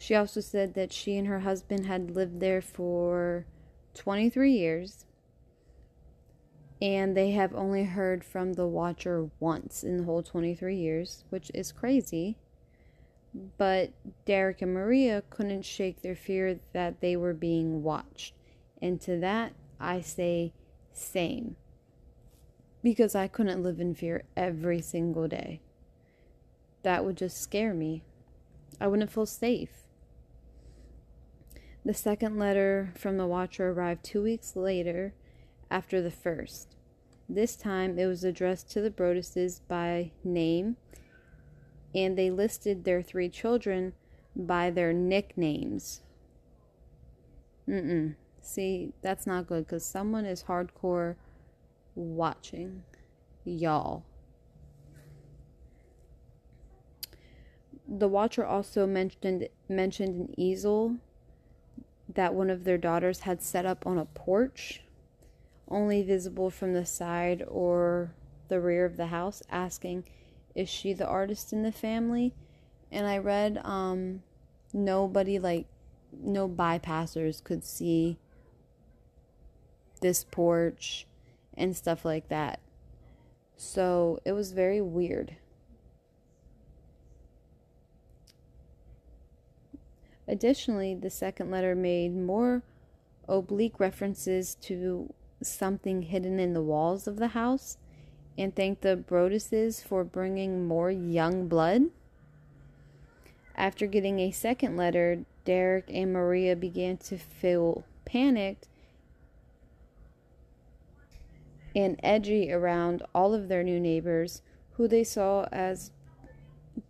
She 0.00 0.14
also 0.14 0.40
said 0.40 0.72
that 0.74 0.94
she 0.94 1.18
and 1.18 1.26
her 1.26 1.40
husband 1.40 1.84
had 1.84 2.10
lived 2.10 2.40
there 2.40 2.62
for 2.62 3.44
23 3.92 4.50
years, 4.50 5.04
and 6.80 7.14
they 7.14 7.32
have 7.32 7.54
only 7.54 7.84
heard 7.84 8.24
from 8.24 8.54
the 8.54 8.66
watcher 8.66 9.28
once 9.40 9.84
in 9.84 9.98
the 9.98 10.04
whole 10.04 10.22
23 10.22 10.74
years, 10.74 11.24
which 11.28 11.50
is 11.52 11.70
crazy. 11.70 12.38
But 13.58 13.90
Derek 14.24 14.62
and 14.62 14.72
Maria 14.72 15.22
couldn't 15.28 15.66
shake 15.66 16.00
their 16.00 16.16
fear 16.16 16.60
that 16.72 17.02
they 17.02 17.14
were 17.14 17.34
being 17.34 17.82
watched. 17.82 18.32
And 18.80 18.98
to 19.02 19.18
that, 19.18 19.52
I 19.78 20.00
say 20.00 20.54
same. 20.94 21.56
Because 22.82 23.14
I 23.14 23.28
couldn't 23.28 23.62
live 23.62 23.78
in 23.78 23.94
fear 23.94 24.24
every 24.34 24.80
single 24.80 25.28
day. 25.28 25.60
That 26.84 27.04
would 27.04 27.18
just 27.18 27.38
scare 27.38 27.74
me. 27.74 28.02
I 28.80 28.86
wouldn't 28.86 29.12
feel 29.12 29.26
safe. 29.26 29.79
The 31.84 31.94
second 31.94 32.38
letter 32.38 32.92
from 32.94 33.16
the 33.16 33.26
Watcher 33.26 33.70
arrived 33.70 34.04
two 34.04 34.22
weeks 34.22 34.54
later 34.54 35.14
after 35.70 36.02
the 36.02 36.10
first. 36.10 36.76
This 37.28 37.56
time 37.56 37.98
it 37.98 38.06
was 38.06 38.22
addressed 38.22 38.70
to 38.72 38.80
the 38.80 38.90
Broaddus's 38.90 39.60
by 39.60 40.10
name, 40.22 40.76
and 41.94 42.18
they 42.18 42.30
listed 42.30 42.84
their 42.84 43.02
three 43.02 43.28
children 43.28 43.94
by 44.36 44.70
their 44.70 44.92
nicknames. 44.92 46.02
Mm-mm. 47.68 48.16
See, 48.42 48.92
that's 49.00 49.26
not 49.26 49.46
good 49.46 49.64
because 49.64 49.84
someone 49.84 50.24
is 50.24 50.44
hardcore 50.44 51.16
watching. 51.94 52.82
Y'all. 53.44 54.04
The 57.88 58.08
watcher 58.08 58.44
also 58.44 58.86
mentioned 58.86 59.48
mentioned 59.68 60.28
an 60.28 60.34
easel 60.36 60.96
that 62.14 62.34
one 62.34 62.50
of 62.50 62.64
their 62.64 62.78
daughters 62.78 63.20
had 63.20 63.42
set 63.42 63.66
up 63.66 63.86
on 63.86 63.98
a 63.98 64.04
porch, 64.04 64.82
only 65.68 66.02
visible 66.02 66.50
from 66.50 66.72
the 66.72 66.86
side 66.86 67.44
or 67.48 68.12
the 68.48 68.60
rear 68.60 68.84
of 68.84 68.96
the 68.96 69.06
house, 69.06 69.42
asking, 69.50 70.04
Is 70.54 70.68
she 70.68 70.92
the 70.92 71.06
artist 71.06 71.52
in 71.52 71.62
the 71.62 71.72
family? 71.72 72.34
And 72.90 73.06
I 73.06 73.18
read, 73.18 73.60
um, 73.64 74.22
nobody, 74.72 75.38
like, 75.38 75.66
no 76.12 76.48
bypassers 76.48 77.42
could 77.42 77.64
see 77.64 78.18
this 80.00 80.24
porch 80.24 81.06
and 81.54 81.76
stuff 81.76 82.04
like 82.04 82.28
that. 82.28 82.60
So 83.56 84.20
it 84.24 84.32
was 84.32 84.52
very 84.52 84.80
weird. 84.80 85.36
Additionally, 90.30 90.94
the 90.94 91.10
second 91.10 91.50
letter 91.50 91.74
made 91.74 92.14
more 92.14 92.62
oblique 93.28 93.80
references 93.80 94.54
to 94.54 95.12
something 95.42 96.02
hidden 96.02 96.38
in 96.38 96.52
the 96.52 96.62
walls 96.62 97.08
of 97.08 97.16
the 97.16 97.28
house 97.28 97.78
and 98.38 98.54
thanked 98.54 98.82
the 98.82 98.96
Broadduses 98.96 99.82
for 99.82 100.04
bringing 100.04 100.68
more 100.68 100.88
young 100.88 101.48
blood. 101.48 101.86
After 103.56 103.88
getting 103.88 104.20
a 104.20 104.30
second 104.30 104.76
letter, 104.76 105.24
Derek 105.44 105.86
and 105.88 106.12
Maria 106.12 106.54
began 106.54 106.96
to 106.98 107.18
feel 107.18 107.84
panicked 108.04 108.68
and 111.74 111.98
edgy 112.04 112.52
around 112.52 113.02
all 113.12 113.34
of 113.34 113.48
their 113.48 113.64
new 113.64 113.80
neighbors 113.80 114.42
who 114.74 114.86
they 114.86 115.02
saw 115.02 115.48
as 115.50 115.90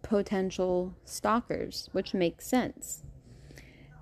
potential 0.03 0.93
stalkers, 1.07 1.89
which 1.93 2.13
makes 2.13 2.47
sense. 2.47 3.03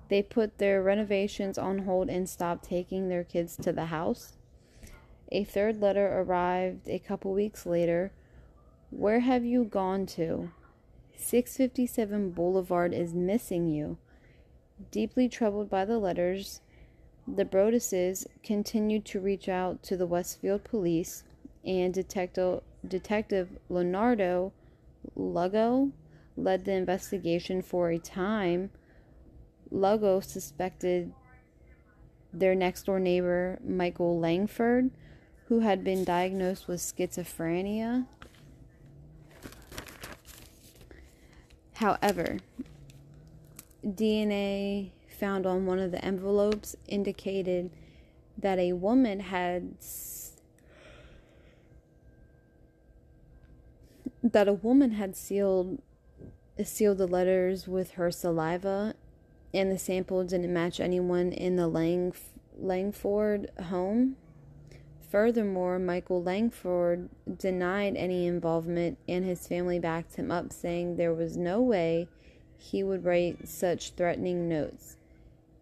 They 0.09 0.23
put 0.23 0.57
their 0.57 0.81
renovations 0.81 1.57
on 1.57 1.79
hold 1.79 2.09
and 2.09 2.27
stopped 2.27 2.65
taking 2.65 3.07
their 3.07 3.23
kids 3.23 3.55
to 3.57 3.71
the 3.71 3.85
house. 3.85 4.33
A 5.31 5.43
third 5.43 5.79
letter 5.79 6.19
arrived 6.19 6.89
a 6.89 6.99
couple 6.99 7.31
weeks 7.33 7.65
later. 7.65 8.11
Where 8.89 9.19
have 9.19 9.45
you 9.45 9.63
gone 9.63 10.07
to? 10.07 10.51
657 11.15 12.31
Boulevard 12.31 12.93
is 12.93 13.13
missing 13.13 13.67
you. 13.67 13.97
Deeply 14.89 15.29
troubled 15.29 15.69
by 15.69 15.85
the 15.85 15.99
letters, 15.99 16.61
the 17.27 17.45
Broadduses 17.45 18.25
continued 18.41 19.05
to 19.05 19.19
reach 19.19 19.47
out 19.47 19.83
to 19.83 19.95
the 19.95 20.07
Westfield 20.07 20.63
police, 20.63 21.23
and 21.63 21.93
Detective, 21.93 22.61
Detective 22.87 23.49
Leonardo 23.69 24.53
Lugo 25.15 25.91
led 26.35 26.65
the 26.65 26.71
investigation 26.71 27.61
for 27.61 27.91
a 27.91 27.99
time 27.99 28.71
Lugo 29.71 30.19
suspected 30.19 31.13
their 32.33 32.55
next 32.55 32.83
door 32.83 32.99
neighbor, 32.99 33.59
Michael 33.63 34.19
Langford, 34.19 34.91
who 35.47 35.59
had 35.61 35.83
been 35.83 36.03
diagnosed 36.03 36.67
with 36.67 36.79
schizophrenia. 36.79 38.05
However, 41.75 42.39
DNA 43.85 44.91
found 45.07 45.45
on 45.45 45.65
one 45.65 45.79
of 45.79 45.91
the 45.91 46.03
envelopes 46.03 46.75
indicated 46.87 47.71
that 48.37 48.59
a 48.59 48.73
woman 48.73 49.19
had 49.21 49.75
that 54.21 54.47
a 54.47 54.53
woman 54.53 54.91
had 54.91 55.15
sealed 55.15 55.81
sealed 56.63 56.97
the 56.97 57.07
letters 57.07 57.67
with 57.67 57.91
her 57.91 58.11
saliva 58.11 58.93
and 59.53 59.71
the 59.71 59.77
sample 59.77 60.23
didn't 60.23 60.53
match 60.53 60.79
anyone 60.79 61.31
in 61.31 61.55
the 61.55 61.67
Lang- 61.67 62.13
Langford 62.57 63.51
home. 63.65 64.15
Furthermore, 65.09 65.79
Michael 65.79 66.21
Langford 66.21 67.09
denied 67.37 67.95
any 67.95 68.27
involvement, 68.27 68.99
and 69.07 69.25
his 69.25 69.47
family 69.47 69.79
backed 69.79 70.15
him 70.15 70.29
up, 70.29 70.53
saying 70.53 70.95
there 70.95 71.13
was 71.13 71.35
no 71.35 71.59
way 71.61 72.07
he 72.57 72.83
would 72.83 73.05
write 73.05 73.47
such 73.47 73.91
threatening 73.91 74.47
notes. 74.47 74.97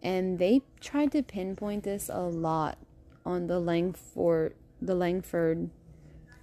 And 0.02 0.38
they 0.38 0.62
tried 0.80 1.12
to 1.12 1.22
pinpoint 1.22 1.84
this 1.84 2.10
a 2.12 2.20
lot 2.20 2.76
on 3.24 3.46
the 3.46 3.58
Langford, 3.58 4.54
the 4.82 4.94
Langford 4.94 5.70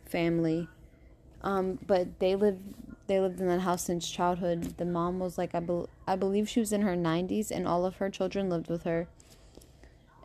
family. 0.06 0.68
Um, 1.42 1.78
but 1.86 2.20
they 2.20 2.36
lived 2.36 2.74
they 3.08 3.20
lived 3.20 3.40
in 3.40 3.48
that 3.48 3.62
house 3.62 3.84
since 3.84 4.10
childhood. 4.10 4.78
The 4.78 4.86
mom 4.86 5.20
was 5.20 5.38
like, 5.38 5.54
I, 5.54 5.60
be- 5.60 5.86
I 6.08 6.16
believe 6.16 6.50
she 6.50 6.60
was 6.60 6.74
in 6.74 6.82
her 6.82 6.96
90s, 6.96 7.52
and 7.52 7.68
all 7.68 7.86
of 7.86 7.98
her 7.98 8.10
children 8.10 8.50
lived 8.50 8.68
with 8.68 8.84
her, 8.84 9.08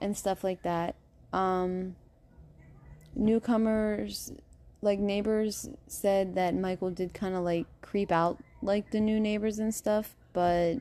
and 0.01 0.17
stuff 0.17 0.43
like 0.43 0.63
that. 0.63 0.95
Um, 1.33 1.97
newcomers, 3.15 4.33
like 4.81 4.99
neighbors, 4.99 5.69
said 5.87 6.35
that 6.37 6.55
Michael 6.55 6.91
did 6.91 7.13
kind 7.13 7.35
of 7.35 7.43
like 7.43 7.67
creep 7.83 8.11
out 8.11 8.39
like 8.63 8.91
the 8.91 9.01
new 9.01 9.21
neighbors 9.21 9.59
and 9.59 9.75
stuff, 9.75 10.17
but 10.33 10.77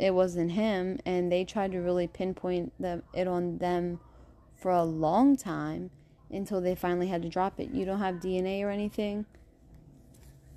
it 0.00 0.14
wasn't 0.14 0.52
him, 0.52 0.98
and 1.06 1.30
they 1.30 1.44
tried 1.44 1.72
to 1.72 1.78
really 1.78 2.06
pinpoint 2.06 2.72
the, 2.78 3.02
it 3.14 3.28
on 3.28 3.58
them 3.58 4.00
for 4.56 4.72
a 4.72 4.84
long 4.84 5.36
time 5.36 5.90
until 6.30 6.60
they 6.60 6.74
finally 6.74 7.08
had 7.08 7.22
to 7.22 7.28
drop 7.28 7.58
it. 7.58 7.70
You 7.70 7.84
don't 7.84 8.00
have 8.00 8.16
DNA 8.16 8.62
or 8.62 8.70
anything 8.70 9.26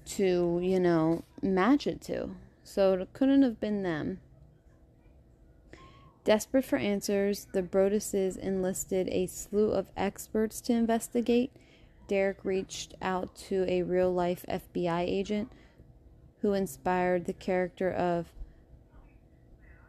to, 0.06 0.60
you 0.62 0.80
know, 0.80 1.24
match 1.42 1.88
it 1.88 2.02
to. 2.02 2.32
So 2.64 2.94
it 2.94 3.14
couldn't 3.14 3.44
have 3.44 3.60
been 3.60 3.84
them. 3.84 4.20
Desperate 6.24 6.66
for 6.66 6.78
answers, 6.78 7.48
the 7.52 7.64
Broadduses 7.64 8.38
enlisted 8.38 9.08
a 9.10 9.26
slew 9.26 9.72
of 9.72 9.88
experts 9.98 10.62
to 10.62 10.74
investigate. 10.74 11.52
Derek 12.08 12.44
reached 12.44 12.94
out 13.02 13.36
to 13.48 13.66
a 13.68 13.82
real 13.82 14.14
life 14.14 14.46
FBI 14.48 15.02
agent 15.02 15.52
who 16.42 16.54
inspired 16.54 17.26
the 17.26 17.34
character 17.34 17.92
of 17.92 18.32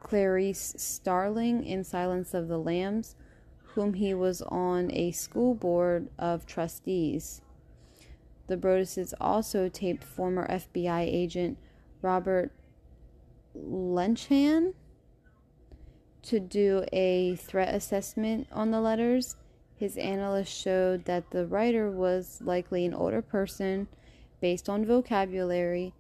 Clarice 0.01 0.75
Starling 0.77 1.65
in 1.65 1.85
Silence 1.85 2.33
of 2.33 2.49
the 2.49 2.59
Lambs, 2.59 3.15
whom 3.75 3.95
he 3.95 4.13
was 4.13 4.43
on 4.43 4.91
a 4.93 5.11
school 5.13 5.55
board 5.55 6.09
of 6.19 6.47
trustees. 6.47 7.41
The 8.47 8.57
Broadduses 8.57 9.15
also 9.21 9.69
taped 9.69 10.05
former 10.05 10.47
FBI 10.49 11.01
agent 11.03 11.59
Robert 12.03 12.53
Lenehan 13.57 14.75
to 16.23 16.41
do 16.41 16.85
a 16.93 17.37
threat 17.37 17.75
assessment 17.75 18.47
on 18.53 18.71
the 18.71 18.81
letters. 18.81 19.37
His 19.75 19.97
analyst 19.97 20.53
showed 20.53 21.07
that 21.07 21.31
the 21.31 21.47
writer 21.47 21.91
was 21.91 22.41
likely 22.45 22.85
an 22.85 22.95
older 22.95 23.23
person 23.23 23.89
based 24.41 24.69
on 24.69 24.85
vocabulary 24.85 25.95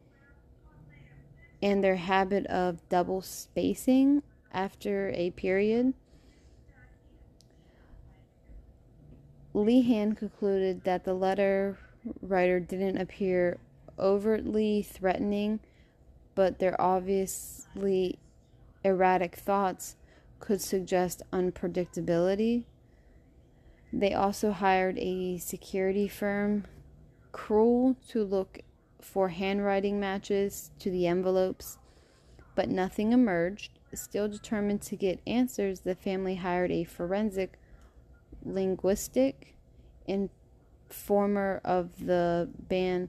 and 1.62 1.82
their 1.82 1.96
habit 1.96 2.44
of 2.46 2.86
double 2.88 3.22
spacing 3.22 4.22
after 4.52 5.10
a 5.14 5.30
period. 5.30 5.94
Lehan 9.54 10.16
concluded 10.16 10.84
that 10.84 11.04
the 11.04 11.14
letter 11.14 11.78
writer 12.20 12.58
didn't 12.58 12.96
appear 12.96 13.58
overtly 13.98 14.82
threatening, 14.82 15.60
but 16.34 16.58
their 16.58 16.80
obviously 16.80 18.18
erratic 18.84 19.36
thoughts 19.36 19.96
could 20.40 20.60
suggest 20.60 21.22
unpredictability. 21.32 22.64
They 23.92 24.14
also 24.14 24.52
hired 24.52 24.98
a 24.98 25.36
security 25.38 26.08
firm, 26.08 26.64
Kroll, 27.30 27.96
to 28.08 28.24
look 28.24 28.60
for 29.00 29.28
handwriting 29.28 30.00
matches 30.00 30.70
to 30.78 30.90
the 30.90 31.06
envelopes, 31.06 31.78
but 32.54 32.70
nothing 32.70 33.12
emerged. 33.12 33.78
Still 33.92 34.28
determined 34.28 34.80
to 34.82 34.96
get 34.96 35.20
answers, 35.26 35.80
the 35.80 35.94
family 35.94 36.36
hired 36.36 36.70
a 36.70 36.84
forensic 36.84 37.58
linguistic 38.44 39.54
informer 40.06 41.60
of 41.64 42.04
the 42.04 42.48
band 42.68 43.08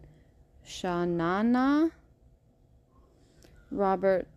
Sha 0.65 1.05
Na 1.05 1.41
Na, 1.41 1.89
Robert 3.71 4.27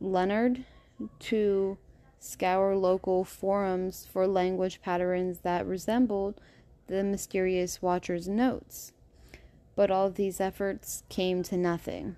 Leonard, 0.00 0.64
to 1.18 1.76
scour 2.18 2.74
local 2.74 3.24
forums 3.24 4.06
for 4.10 4.26
language 4.26 4.80
patterns 4.80 5.40
that 5.40 5.66
resembled 5.66 6.40
the 6.86 7.04
mysterious 7.04 7.82
Watcher's 7.82 8.28
notes. 8.28 8.92
But 9.76 9.90
all 9.90 10.10
these 10.10 10.40
efforts 10.40 11.02
came 11.08 11.42
to 11.44 11.56
nothing. 11.56 12.16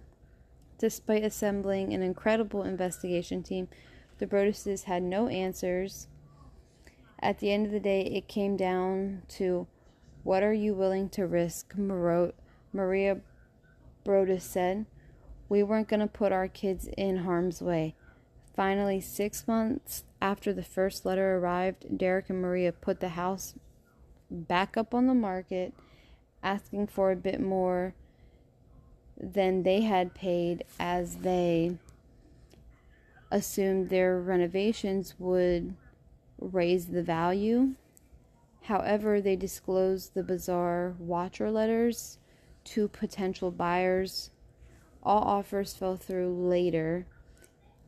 Despite 0.79 1.25
assembling 1.25 1.95
an 1.95 2.03
incredible 2.03 2.63
investigation 2.63 3.43
team, 3.43 3.69
the 4.19 4.27
Broadduses 4.27 4.85
had 4.85 5.03
no 5.03 5.29
answers. 5.29 6.09
At 7.21 7.39
the 7.39 7.53
end 7.53 7.67
of 7.67 7.73
the 7.73 7.81
day, 7.81 8.03
it 8.03 8.29
came 8.29 8.57
down 8.57 9.23
to 9.29 9.67
what 10.23 10.43
are 10.43 10.53
you 10.53 10.75
willing 10.75 11.09
to 11.11 11.27
risk? 11.27 11.77
Maria 11.77 13.21
Broaddus 14.05 14.43
said. 14.43 14.87
We 15.49 15.63
weren't 15.63 15.89
going 15.89 16.01
to 16.01 16.07
put 16.07 16.33
our 16.33 16.49
kids 16.49 16.89
in 16.97 17.19
harm's 17.19 17.63
way. 17.63 17.95
Finally, 18.55 19.01
six 19.01 19.47
months 19.47 20.05
after 20.21 20.53
the 20.53 20.65
first 20.65 21.05
letter 21.05 21.37
arrived, 21.37 21.99
Derek 21.99 22.31
and 22.31 22.41
Maria 22.41 22.73
put 22.73 23.01
the 23.01 23.11
house 23.11 23.55
back 24.31 24.77
up 24.77 24.95
on 24.95 25.07
the 25.07 25.15
market, 25.15 25.73
asking 26.43 26.89
for 26.89 27.13
a 27.13 27.17
bit 27.17 27.41
more 27.41 27.95
than 29.19 29.63
they 29.63 29.83
had 29.83 30.15
paid 30.15 30.65
as 30.81 31.17
they 31.17 31.79
assumed 33.31 33.89
their 33.89 34.21
renovations 34.21 35.15
would 35.19 35.75
raise 36.39 36.87
the 36.87 37.03
value. 37.03 37.75
However, 38.63 39.21
they 39.21 39.37
disclosed 39.37 40.15
the 40.15 40.23
bizarre 40.23 40.95
watcher 40.99 41.51
letters 41.51 42.19
to 42.65 42.89
potential 42.89 43.51
buyers. 43.51 44.31
All 45.03 45.23
offers 45.23 45.75
fell 45.75 45.97
through 45.97 46.35
later. 46.49 47.07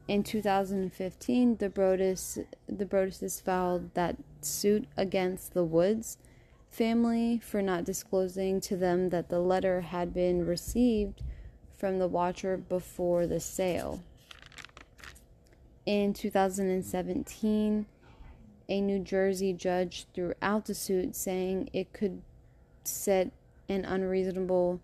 In 0.07 0.23
2015, 0.23 1.57
the 1.57 1.69
Broaddus 1.69 2.39
the 2.67 2.87
Broadduses 2.87 3.43
filed 3.43 3.93
that 3.95 4.17
suit 4.41 4.87
against 4.97 5.53
the 5.53 5.65
Woods 5.65 6.19
family 6.71 7.41
for 7.43 7.61
not 7.61 7.85
disclosing 7.85 8.61
to 8.61 8.77
them 8.77 9.09
that 9.11 9.29
the 9.29 9.41
letter 9.41 9.81
had 9.81 10.15
been 10.15 10.47
received 10.47 11.23
from 11.77 11.99
the 11.99 12.09
watcher 12.09 12.57
before 12.57 13.27
the 13.27 13.41
sale. 13.41 14.03
In 15.89 16.13
2017, 16.13 17.87
a 18.69 18.81
New 18.83 18.99
Jersey 18.99 19.55
judge 19.55 20.07
threw 20.13 20.35
out 20.43 20.67
the 20.67 20.75
suit 20.75 21.17
saying 21.17 21.71
it 21.73 21.95
could 21.95 22.21
set 22.85 23.33
an 23.71 23.87
unreasonable 23.87 24.83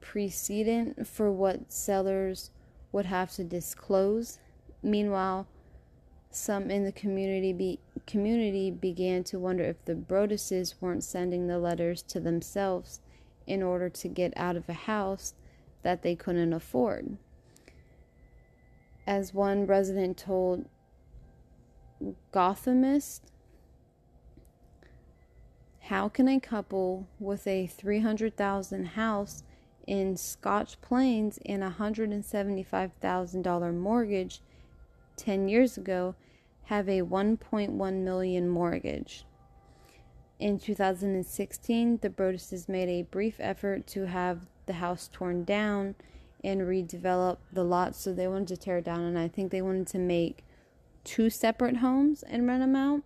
precedent 0.00 1.06
for 1.06 1.30
what 1.30 1.70
sellers 1.70 2.50
would 2.92 3.04
have 3.04 3.32
to 3.32 3.44
disclose. 3.44 4.38
Meanwhile, 4.82 5.46
some 6.30 6.70
in 6.70 6.86
the 6.86 6.92
community 6.92 7.52
be, 7.52 7.78
community 8.06 8.70
began 8.70 9.22
to 9.24 9.38
wonder 9.38 9.64
if 9.64 9.84
the 9.84 9.94
Broadduses 9.94 10.76
weren't 10.80 11.04
sending 11.04 11.46
the 11.46 11.58
letters 11.58 12.00
to 12.04 12.20
themselves 12.20 13.02
in 13.46 13.62
order 13.62 13.90
to 13.90 14.08
get 14.08 14.32
out 14.34 14.56
of 14.56 14.66
a 14.70 14.72
house 14.72 15.34
that 15.82 16.02
they 16.02 16.16
couldn't 16.16 16.54
afford. 16.54 17.18
As 19.08 19.32
one 19.32 19.66
resident 19.66 20.18
told 20.18 20.66
Gothamist, 22.30 23.22
how 25.84 26.10
can 26.10 26.28
a 26.28 26.38
couple 26.38 27.08
with 27.18 27.46
a 27.46 27.66
300,000 27.68 28.84
house 28.84 29.44
in 29.86 30.18
Scotch 30.18 30.78
Plains 30.82 31.38
and 31.46 31.64
a 31.64 31.70
$175,000 31.70 33.74
mortgage 33.74 34.42
10 35.16 35.48
years 35.48 35.78
ago 35.78 36.14
have 36.64 36.86
a 36.86 37.00
1.1 37.00 37.94
million 38.02 38.46
mortgage? 38.46 39.24
In 40.38 40.58
2016, 40.58 42.00
the 42.02 42.10
Broadduses 42.10 42.68
made 42.68 42.90
a 42.90 43.04
brief 43.04 43.36
effort 43.38 43.86
to 43.86 44.04
have 44.04 44.48
the 44.66 44.74
house 44.74 45.08
torn 45.10 45.44
down 45.44 45.94
and 46.42 46.62
redevelop 46.62 47.38
the 47.52 47.64
lot. 47.64 47.94
So 47.94 48.12
they 48.12 48.28
wanted 48.28 48.48
to 48.48 48.56
tear 48.56 48.78
it 48.78 48.84
down, 48.84 49.00
and 49.00 49.18
I 49.18 49.28
think 49.28 49.50
they 49.50 49.62
wanted 49.62 49.86
to 49.88 49.98
make 49.98 50.44
two 51.04 51.30
separate 51.30 51.78
homes 51.78 52.22
and 52.22 52.46
rent 52.46 52.60
them 52.60 52.76
out. 52.76 53.02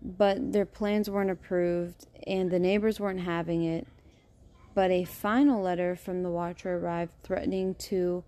But 0.00 0.52
their 0.52 0.66
plans 0.66 1.10
weren't 1.10 1.30
approved, 1.30 2.06
and 2.26 2.50
the 2.50 2.58
neighbors 2.58 3.00
weren't 3.00 3.20
having 3.20 3.64
it. 3.64 3.86
But 4.74 4.90
a 4.90 5.04
final 5.04 5.62
letter 5.62 5.96
from 5.96 6.22
the 6.22 6.30
Watcher 6.30 6.76
arrived, 6.76 7.12
threatening 7.22 7.74
to 7.76 8.22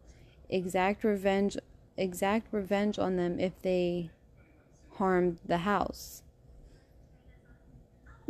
exact 0.48 1.04
revenge, 1.04 1.56
exact 1.96 2.48
revenge 2.52 2.98
on 2.98 3.16
them 3.16 3.38
if 3.38 3.60
they 3.62 4.10
harmed 4.94 5.38
the 5.46 5.58
house 5.58 6.22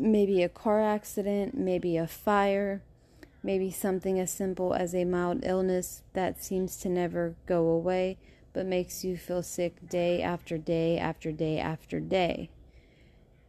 maybe 0.01 0.43
a 0.43 0.49
car 0.49 0.83
accident, 0.83 1.57
maybe 1.57 1.97
a 1.97 2.07
fire, 2.07 2.83
maybe 3.43 3.71
something 3.71 4.19
as 4.19 4.31
simple 4.31 4.75
as 4.75 4.95
a 4.95 5.05
mild 5.05 5.41
illness 5.45 6.03
that 6.13 6.43
seems 6.43 6.77
to 6.77 6.89
never 6.89 7.35
go 7.47 7.69
away 7.69 8.19
but 8.53 8.67
makes 8.67 9.05
you 9.05 9.17
feel 9.17 9.43
sick 9.43 9.89
day 9.89 10.23
after 10.23 10.59
day 10.59 10.99
after 10.99 11.31
day 11.33 11.59
after 11.59 12.01
day. 12.01 12.51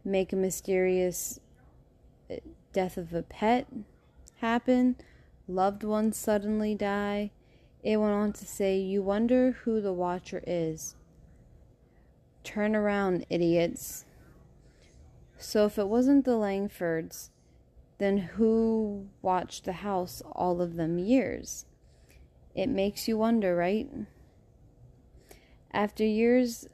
Make 0.04 0.32
a 0.32 0.36
mysterious 0.36 1.40
uh, 2.30 2.36
death 2.72 2.98
of 2.98 3.14
a 3.14 3.24
pet 3.24 3.68
happen, 4.38 4.96
loved 5.48 5.84
ones 5.84 6.18
suddenly 6.18 6.76
die. 6.76 7.32
It 7.84 7.98
went 7.98 8.14
on 8.14 8.34
to 8.34 8.46
say, 8.46 8.78
You 8.78 9.02
wonder 9.02 9.52
who 9.64 9.82
the 9.82 9.94
watcher 9.94 10.44
is. 10.46 10.96
Turn 12.44 12.76
around, 12.76 13.26
idiots. 13.30 14.06
So 15.38 15.66
if 15.66 15.80
it 15.80 15.88
wasn't 15.88 16.26
the 16.26 16.32
Langfords, 16.32 17.30
then 18.02 18.18
who 18.18 19.08
watched 19.22 19.66
the 19.66 19.74
house 19.74 20.24
all 20.32 20.60
of 20.60 20.76
them 20.76 20.98
years? 20.98 21.68
It 22.56 22.68
makes 22.68 23.08
you 23.08 23.16
wonder, 23.16 23.56
right? 23.56 23.88
After 25.72 26.04
years 26.04 26.68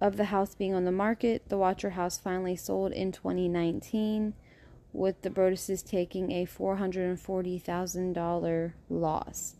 of 0.00 0.16
the 0.16 0.26
house 0.26 0.54
being 0.54 0.72
on 0.72 0.84
the 0.84 0.92
market, 0.92 1.48
the 1.48 1.58
Watcher 1.58 1.90
house 1.90 2.16
finally 2.16 2.54
sold 2.54 2.92
in 2.92 3.10
2019, 3.10 4.34
with 4.92 5.22
the 5.22 5.30
Broadduses 5.30 5.84
taking 5.84 6.30
a 6.30 6.46
$440,000 6.46 8.72
loss. 8.88 9.56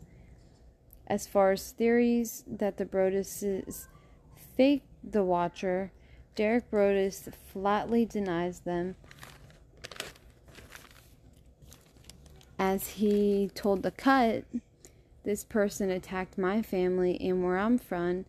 As 1.05 1.27
far 1.27 1.51
as 1.51 1.71
theories 1.71 2.45
that 2.47 2.77
the 2.77 2.85
Broadduses 2.85 3.87
faked 4.55 4.87
the 5.03 5.25
Watcher, 5.25 5.91
Derek 6.35 6.71
Broaddus 6.71 7.27
flatly 7.33 8.05
denies 8.05 8.61
them. 8.61 8.95
As 12.61 12.89
he 12.89 13.49
told 13.55 13.81
The 13.81 13.89
Cut, 13.89 14.43
this 15.23 15.43
person 15.43 15.89
attacked 15.89 16.37
my 16.37 16.61
family 16.61 17.19
and 17.19 17.43
where 17.43 17.57
I'm 17.57 17.79
from, 17.79 18.25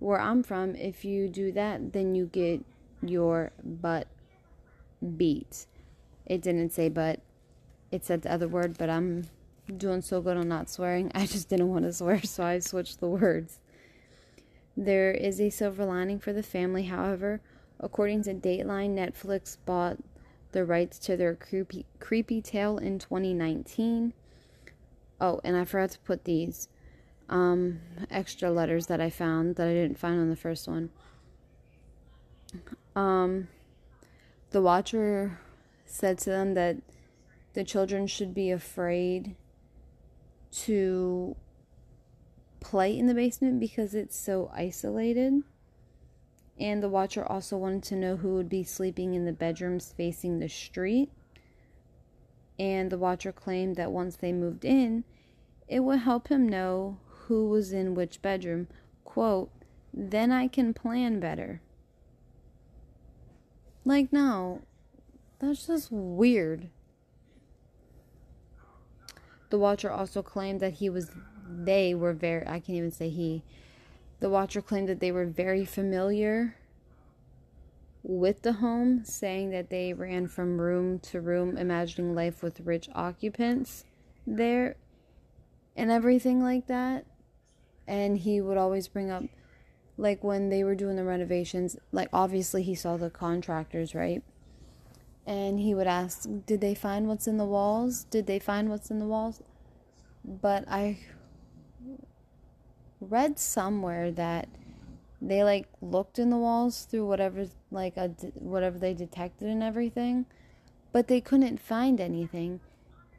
where 0.00 0.20
I'm 0.20 0.42
from, 0.42 0.74
if 0.74 1.04
you 1.04 1.28
do 1.28 1.52
that, 1.52 1.92
then 1.92 2.16
you 2.16 2.26
get 2.26 2.64
your 3.00 3.52
butt 3.62 4.08
beat. 5.16 5.66
It 6.26 6.42
didn't 6.42 6.70
say 6.70 6.88
butt. 6.88 7.20
it 7.92 8.04
said 8.04 8.22
the 8.22 8.32
other 8.32 8.48
word, 8.48 8.76
but 8.76 8.90
I'm 8.90 9.28
doing 9.76 10.02
so 10.02 10.20
good 10.20 10.36
on 10.36 10.48
not 10.48 10.68
swearing. 10.68 11.12
I 11.14 11.24
just 11.24 11.48
didn't 11.48 11.68
want 11.68 11.84
to 11.84 11.92
swear, 11.92 12.20
so 12.24 12.42
I 12.42 12.58
switched 12.58 12.98
the 12.98 13.06
words. 13.06 13.60
There 14.76 15.12
is 15.12 15.40
a 15.40 15.48
silver 15.48 15.84
lining 15.84 16.18
for 16.18 16.32
the 16.32 16.42
family, 16.42 16.86
however. 16.86 17.40
According 17.78 18.24
to 18.24 18.34
Dateline, 18.34 18.96
Netflix 18.96 19.56
bought 19.64 19.98
the 20.56 20.64
rights 20.64 20.98
to 20.98 21.18
their 21.18 21.34
creepy, 21.34 21.84
creepy 22.00 22.40
tale 22.40 22.78
in 22.78 22.98
2019. 22.98 24.14
Oh, 25.20 25.38
and 25.44 25.54
I 25.54 25.66
forgot 25.66 25.90
to 25.90 25.98
put 25.98 26.24
these 26.24 26.68
um, 27.28 27.80
extra 28.10 28.50
letters 28.50 28.86
that 28.86 28.98
I 28.98 29.10
found 29.10 29.56
that 29.56 29.68
I 29.68 29.74
didn't 29.74 29.98
find 29.98 30.18
on 30.18 30.30
the 30.30 30.36
first 30.36 30.66
one. 30.66 30.88
Um, 32.94 33.48
the 34.48 34.62
Watcher 34.62 35.38
said 35.84 36.16
to 36.20 36.30
them 36.30 36.54
that 36.54 36.78
the 37.52 37.62
children 37.62 38.06
should 38.06 38.32
be 38.32 38.50
afraid 38.50 39.36
to 40.52 41.36
play 42.60 42.98
in 42.98 43.08
the 43.08 43.14
basement 43.14 43.60
because 43.60 43.94
it's 43.94 44.18
so 44.18 44.50
isolated. 44.54 45.42
And 46.58 46.82
the 46.82 46.88
watcher 46.88 47.24
also 47.24 47.56
wanted 47.56 47.82
to 47.84 47.96
know 47.96 48.16
who 48.16 48.34
would 48.34 48.48
be 48.48 48.64
sleeping 48.64 49.14
in 49.14 49.24
the 49.24 49.32
bedrooms 49.32 49.92
facing 49.96 50.38
the 50.38 50.48
street. 50.48 51.10
And 52.58 52.90
the 52.90 52.98
watcher 52.98 53.32
claimed 53.32 53.76
that 53.76 53.92
once 53.92 54.16
they 54.16 54.32
moved 54.32 54.64
in, 54.64 55.04
it 55.68 55.80
would 55.80 56.00
help 56.00 56.28
him 56.28 56.48
know 56.48 56.98
who 57.26 57.48
was 57.48 57.72
in 57.72 57.94
which 57.94 58.22
bedroom. 58.22 58.68
Quote, 59.04 59.50
then 59.92 60.30
I 60.30 60.48
can 60.48 60.72
plan 60.72 61.20
better. 61.20 61.60
Like, 63.84 64.12
no, 64.12 64.62
that's 65.38 65.66
just 65.66 65.92
weird. 65.92 66.68
The 69.50 69.58
watcher 69.58 69.90
also 69.90 70.22
claimed 70.22 70.60
that 70.60 70.74
he 70.74 70.88
was, 70.88 71.10
they 71.48 71.94
were 71.94 72.12
very, 72.12 72.46
I 72.46 72.60
can't 72.60 72.70
even 72.70 72.90
say 72.90 73.10
he. 73.10 73.42
The 74.20 74.30
watcher 74.30 74.62
claimed 74.62 74.88
that 74.88 75.00
they 75.00 75.12
were 75.12 75.26
very 75.26 75.64
familiar 75.64 76.56
with 78.02 78.42
the 78.42 78.54
home, 78.54 79.04
saying 79.04 79.50
that 79.50 79.70
they 79.70 79.92
ran 79.92 80.28
from 80.28 80.60
room 80.60 80.98
to 81.00 81.20
room, 81.20 81.56
imagining 81.56 82.14
life 82.14 82.42
with 82.42 82.60
rich 82.60 82.88
occupants 82.94 83.84
there 84.26 84.76
and 85.76 85.90
everything 85.90 86.42
like 86.42 86.66
that. 86.66 87.04
And 87.86 88.18
he 88.18 88.40
would 88.40 88.56
always 88.56 88.88
bring 88.88 89.10
up, 89.10 89.24
like, 89.96 90.24
when 90.24 90.48
they 90.48 90.64
were 90.64 90.74
doing 90.74 90.96
the 90.96 91.04
renovations, 91.04 91.76
like, 91.92 92.08
obviously 92.12 92.62
he 92.62 92.74
saw 92.74 92.96
the 92.96 93.10
contractors, 93.10 93.94
right? 93.94 94.22
and 95.26 95.58
he 95.58 95.74
would 95.74 95.88
ask, 95.88 96.28
Did 96.46 96.60
they 96.60 96.74
find 96.74 97.08
what's 97.08 97.26
in 97.26 97.36
the 97.36 97.44
walls? 97.44 98.04
Did 98.04 98.26
they 98.26 98.38
find 98.38 98.70
what's 98.70 98.90
in 98.90 99.00
the 99.00 99.06
walls? 99.06 99.42
But 100.24 100.64
I 100.68 101.00
read 103.00 103.38
somewhere 103.38 104.10
that 104.12 104.48
they 105.20 105.42
like 105.42 105.68
looked 105.80 106.18
in 106.18 106.30
the 106.30 106.36
walls 106.36 106.84
through 106.84 107.06
whatever 107.06 107.46
like 107.70 107.96
a, 107.96 108.08
whatever 108.34 108.78
they 108.78 108.94
detected 108.94 109.48
and 109.48 109.62
everything, 109.62 110.26
but 110.92 111.08
they 111.08 111.20
couldn't 111.20 111.60
find 111.60 112.00
anything. 112.00 112.60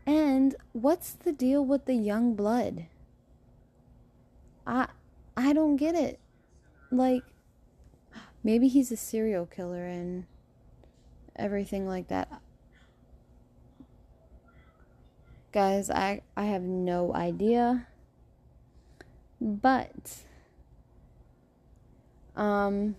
And 0.06 0.56
what's 0.74 1.12
the 1.12 1.34
deal 1.34 1.66
with 1.66 1.86
the 1.86 1.96
young 1.96 2.36
blood? 2.36 2.86
I 4.66 4.88
I 5.36 5.54
don't 5.54 5.76
get 5.76 5.96
it. 5.96 6.20
Like 6.92 7.24
maybe 8.44 8.68
he's 8.68 8.92
a 8.92 8.98
serial 8.98 9.46
killer 9.46 9.86
and 9.86 10.26
everything 11.36 11.88
like 11.88 12.08
that. 12.08 12.42
Guys, 15.52 15.90
I 15.90 16.22
I 16.36 16.46
have 16.46 16.62
no 16.62 17.14
idea. 17.14 17.87
But 19.40 20.18
um 22.36 22.96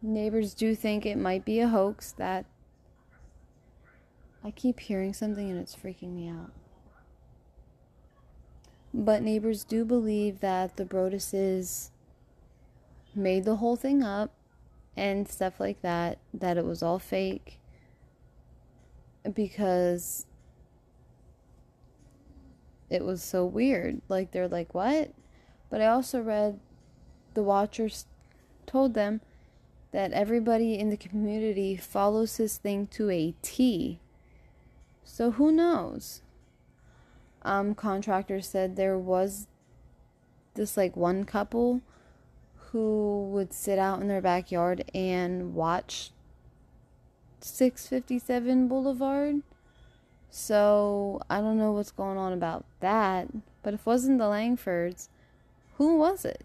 neighbors 0.00 0.54
do 0.54 0.74
think 0.74 1.04
it 1.04 1.18
might 1.18 1.44
be 1.44 1.60
a 1.60 1.68
hoax 1.68 2.12
that 2.12 2.46
I 4.44 4.50
keep 4.50 4.80
hearing 4.80 5.14
something 5.14 5.50
and 5.50 5.58
it's 5.58 5.74
freaking 5.74 6.14
me 6.14 6.28
out. 6.28 6.52
But 8.92 9.22
neighbors 9.22 9.64
do 9.64 9.84
believe 9.84 10.40
that 10.40 10.76
the 10.76 10.84
Broadduses 10.84 11.90
made 13.14 13.44
the 13.44 13.56
whole 13.56 13.76
thing 13.76 14.02
up 14.02 14.30
and 14.96 15.26
stuff 15.26 15.58
like 15.58 15.80
that, 15.82 16.18
that 16.32 16.56
it 16.56 16.64
was 16.64 16.82
all 16.82 16.98
fake 16.98 17.58
because 19.32 20.26
it 22.90 23.04
was 23.04 23.22
so 23.22 23.44
weird. 23.44 24.00
Like, 24.08 24.30
they're 24.30 24.46
like, 24.46 24.74
what? 24.74 25.10
But 25.70 25.80
I 25.80 25.86
also 25.86 26.20
read 26.20 26.60
the 27.34 27.42
Watchers 27.42 28.06
told 28.66 28.94
them 28.94 29.20
that 29.92 30.12
everybody 30.12 30.78
in 30.78 30.90
the 30.90 30.96
community 30.96 31.76
follows 31.76 32.36
his 32.36 32.58
thing 32.58 32.86
to 32.88 33.10
a 33.10 33.34
T. 33.42 34.00
So 35.04 35.32
who 35.32 35.52
knows? 35.52 36.22
Um, 37.42 37.74
contractors 37.74 38.48
said 38.48 38.74
there 38.74 38.98
was 38.98 39.46
this 40.54 40.76
like 40.76 40.96
one 40.96 41.24
couple 41.24 41.82
who 42.72 43.28
would 43.30 43.52
sit 43.52 43.78
out 43.78 44.00
in 44.00 44.08
their 44.08 44.20
backyard 44.20 44.90
and 44.94 45.54
watch 45.54 46.10
657 47.40 48.66
Boulevard. 48.66 49.42
So 50.30 51.20
I 51.30 51.40
don't 51.40 51.58
know 51.58 51.70
what's 51.72 51.92
going 51.92 52.18
on 52.18 52.32
about 52.32 52.64
that. 52.80 53.28
But 53.62 53.74
if 53.74 53.80
it 53.80 53.86
wasn't 53.86 54.18
the 54.18 54.24
Langfords, 54.24 55.08
who 55.76 55.96
was 55.96 56.24
it? 56.24 56.44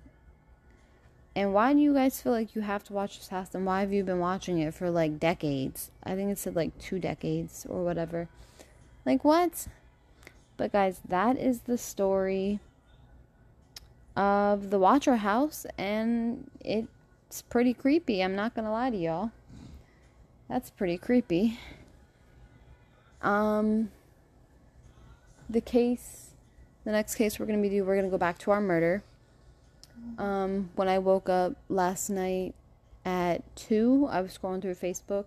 And 1.35 1.53
why 1.53 1.73
do 1.73 1.79
you 1.79 1.93
guys 1.93 2.21
feel 2.21 2.33
like 2.33 2.55
you 2.55 2.61
have 2.61 2.83
to 2.85 2.93
watch 2.93 3.17
this 3.17 3.29
house? 3.29 3.53
And 3.53 3.65
why 3.65 3.81
have 3.81 3.93
you 3.93 4.03
been 4.03 4.19
watching 4.19 4.59
it 4.59 4.73
for 4.73 4.89
like 4.89 5.19
decades? 5.19 5.91
I 6.03 6.15
think 6.15 6.31
it 6.31 6.37
said 6.37 6.55
like 6.55 6.77
two 6.79 6.99
decades 6.99 7.65
or 7.69 7.83
whatever. 7.83 8.27
Like 9.05 9.23
what? 9.23 9.67
But 10.57 10.73
guys, 10.73 10.99
that 11.07 11.37
is 11.37 11.61
the 11.61 11.77
story 11.77 12.59
of 14.17 14.69
the 14.69 14.79
Watcher 14.79 15.15
house, 15.17 15.65
and 15.77 16.51
it's 16.59 17.41
pretty 17.43 17.73
creepy. 17.73 18.21
I'm 18.21 18.35
not 18.35 18.53
gonna 18.53 18.71
lie 18.71 18.89
to 18.89 18.97
y'all. 18.97 19.31
That's 20.49 20.69
pretty 20.69 20.97
creepy. 20.97 21.57
Um, 23.21 23.91
the 25.49 25.61
case, 25.61 26.31
the 26.83 26.91
next 26.91 27.15
case 27.15 27.39
we're 27.39 27.45
gonna 27.45 27.61
be 27.61 27.69
doing, 27.69 27.85
we're 27.85 27.95
gonna 27.95 28.09
go 28.09 28.17
back 28.17 28.37
to 28.39 28.51
our 28.51 28.59
murder. 28.59 29.03
Um, 30.17 30.69
when 30.75 30.87
I 30.87 30.99
woke 30.99 31.29
up 31.29 31.53
last 31.69 32.09
night 32.09 32.55
at 33.05 33.55
two, 33.55 34.07
I 34.11 34.21
was 34.21 34.37
scrolling 34.37 34.61
through 34.61 34.75
Facebook, 34.75 35.25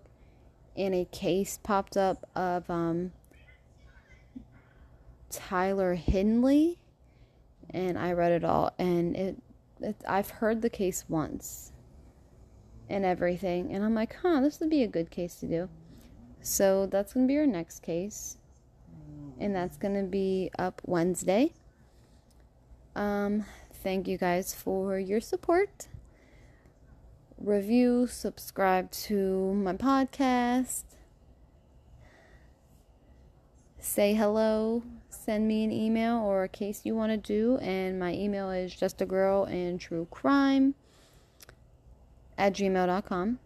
and 0.77 0.93
a 0.93 1.05
case 1.05 1.59
popped 1.61 1.97
up 1.97 2.29
of 2.35 2.69
um 2.69 3.11
Tyler 5.29 5.95
Hindley 5.95 6.77
and 7.73 7.97
I 7.97 8.11
read 8.11 8.31
it 8.31 8.43
all, 8.43 8.71
and 8.77 9.15
it, 9.15 9.37
it 9.81 9.95
I've 10.07 10.29
heard 10.29 10.61
the 10.61 10.69
case 10.69 11.05
once 11.09 11.71
and 12.89 13.03
everything, 13.03 13.73
and 13.73 13.83
I'm 13.83 13.95
like, 13.95 14.15
huh, 14.21 14.41
this 14.41 14.59
would 14.59 14.69
be 14.69 14.83
a 14.83 14.87
good 14.87 15.09
case 15.09 15.35
to 15.35 15.47
do. 15.47 15.69
So 16.41 16.85
that's 16.85 17.13
gonna 17.13 17.25
be 17.25 17.37
our 17.37 17.47
next 17.47 17.79
case, 17.79 18.37
and 19.39 19.55
that's 19.55 19.77
gonna 19.77 20.03
be 20.03 20.51
up 20.59 20.81
Wednesday. 20.85 21.53
Um, 22.95 23.45
thank 23.83 24.07
you 24.07 24.17
guys 24.17 24.53
for 24.53 24.97
your 24.97 25.21
support. 25.21 25.87
Review, 27.37 28.07
subscribe 28.07 28.89
to 28.91 29.53
my 29.53 29.73
podcast. 29.73 30.83
Say 33.79 34.13
hello 34.13 34.83
send 35.23 35.47
me 35.47 35.63
an 35.63 35.71
email 35.71 36.17
or 36.17 36.43
a 36.43 36.49
case 36.49 36.81
you 36.83 36.95
want 36.95 37.11
to 37.11 37.17
do, 37.17 37.57
and 37.57 37.99
my 37.99 38.13
email 38.13 38.51
is 38.51 38.75
just 38.75 39.01
a 39.01 39.05
girl 39.05 39.45
in 39.45 39.77
true 39.77 40.07
crime 40.11 40.75
at 42.37 42.53
gmail.com. 42.53 43.39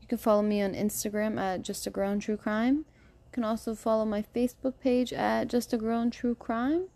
You 0.00 0.08
can 0.08 0.18
follow 0.18 0.42
me 0.42 0.60
on 0.60 0.74
Instagram 0.74 1.40
at 1.40 1.62
just 1.62 1.86
a 1.86 1.90
girl 1.90 2.10
in 2.10 2.20
true 2.20 2.36
crime. 2.36 2.78
You 2.78 3.32
can 3.32 3.44
also 3.44 3.74
follow 3.74 4.04
my 4.04 4.22
Facebook 4.34 4.74
page 4.82 5.12
at 5.12 5.48
just 5.48 5.72
a 5.72 5.78
girl 5.78 6.02
in 6.02 6.10
true 6.10 6.34
crime. 6.34 6.86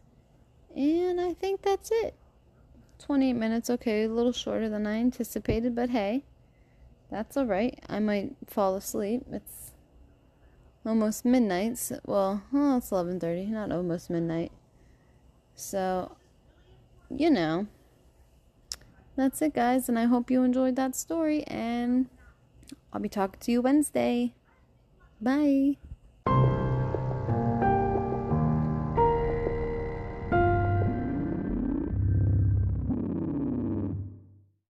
And 0.76 1.20
I 1.20 1.32
think 1.32 1.62
that's 1.62 1.90
it. 1.92 2.14
28 2.98 3.32
minutes, 3.34 3.70
okay, 3.70 4.04
a 4.04 4.08
little 4.08 4.32
shorter 4.32 4.68
than 4.68 4.86
I 4.86 4.96
anticipated, 4.96 5.74
but 5.74 5.90
hey, 5.90 6.24
that's 7.10 7.36
alright. 7.36 7.82
I 7.88 7.98
might 8.00 8.36
fall 8.46 8.76
asleep. 8.76 9.22
It's 9.30 9.72
almost 10.84 11.24
midnight. 11.24 11.78
So, 11.78 12.00
well, 12.06 12.42
oh, 12.52 12.78
it's 12.78 12.90
11:30, 12.90 13.50
not 13.50 13.72
almost 13.72 14.10
midnight. 14.10 14.52
So, 15.54 16.16
you 17.10 17.30
know. 17.30 17.66
That's 19.16 19.40
it, 19.42 19.54
guys, 19.54 19.88
and 19.88 19.96
I 19.96 20.06
hope 20.06 20.28
you 20.28 20.42
enjoyed 20.42 20.74
that 20.74 20.96
story 20.96 21.44
and 21.44 22.08
I'll 22.92 23.00
be 23.00 23.08
talking 23.08 23.38
to 23.40 23.52
you 23.52 23.62
Wednesday. 23.62 24.34
Bye. 25.20 25.76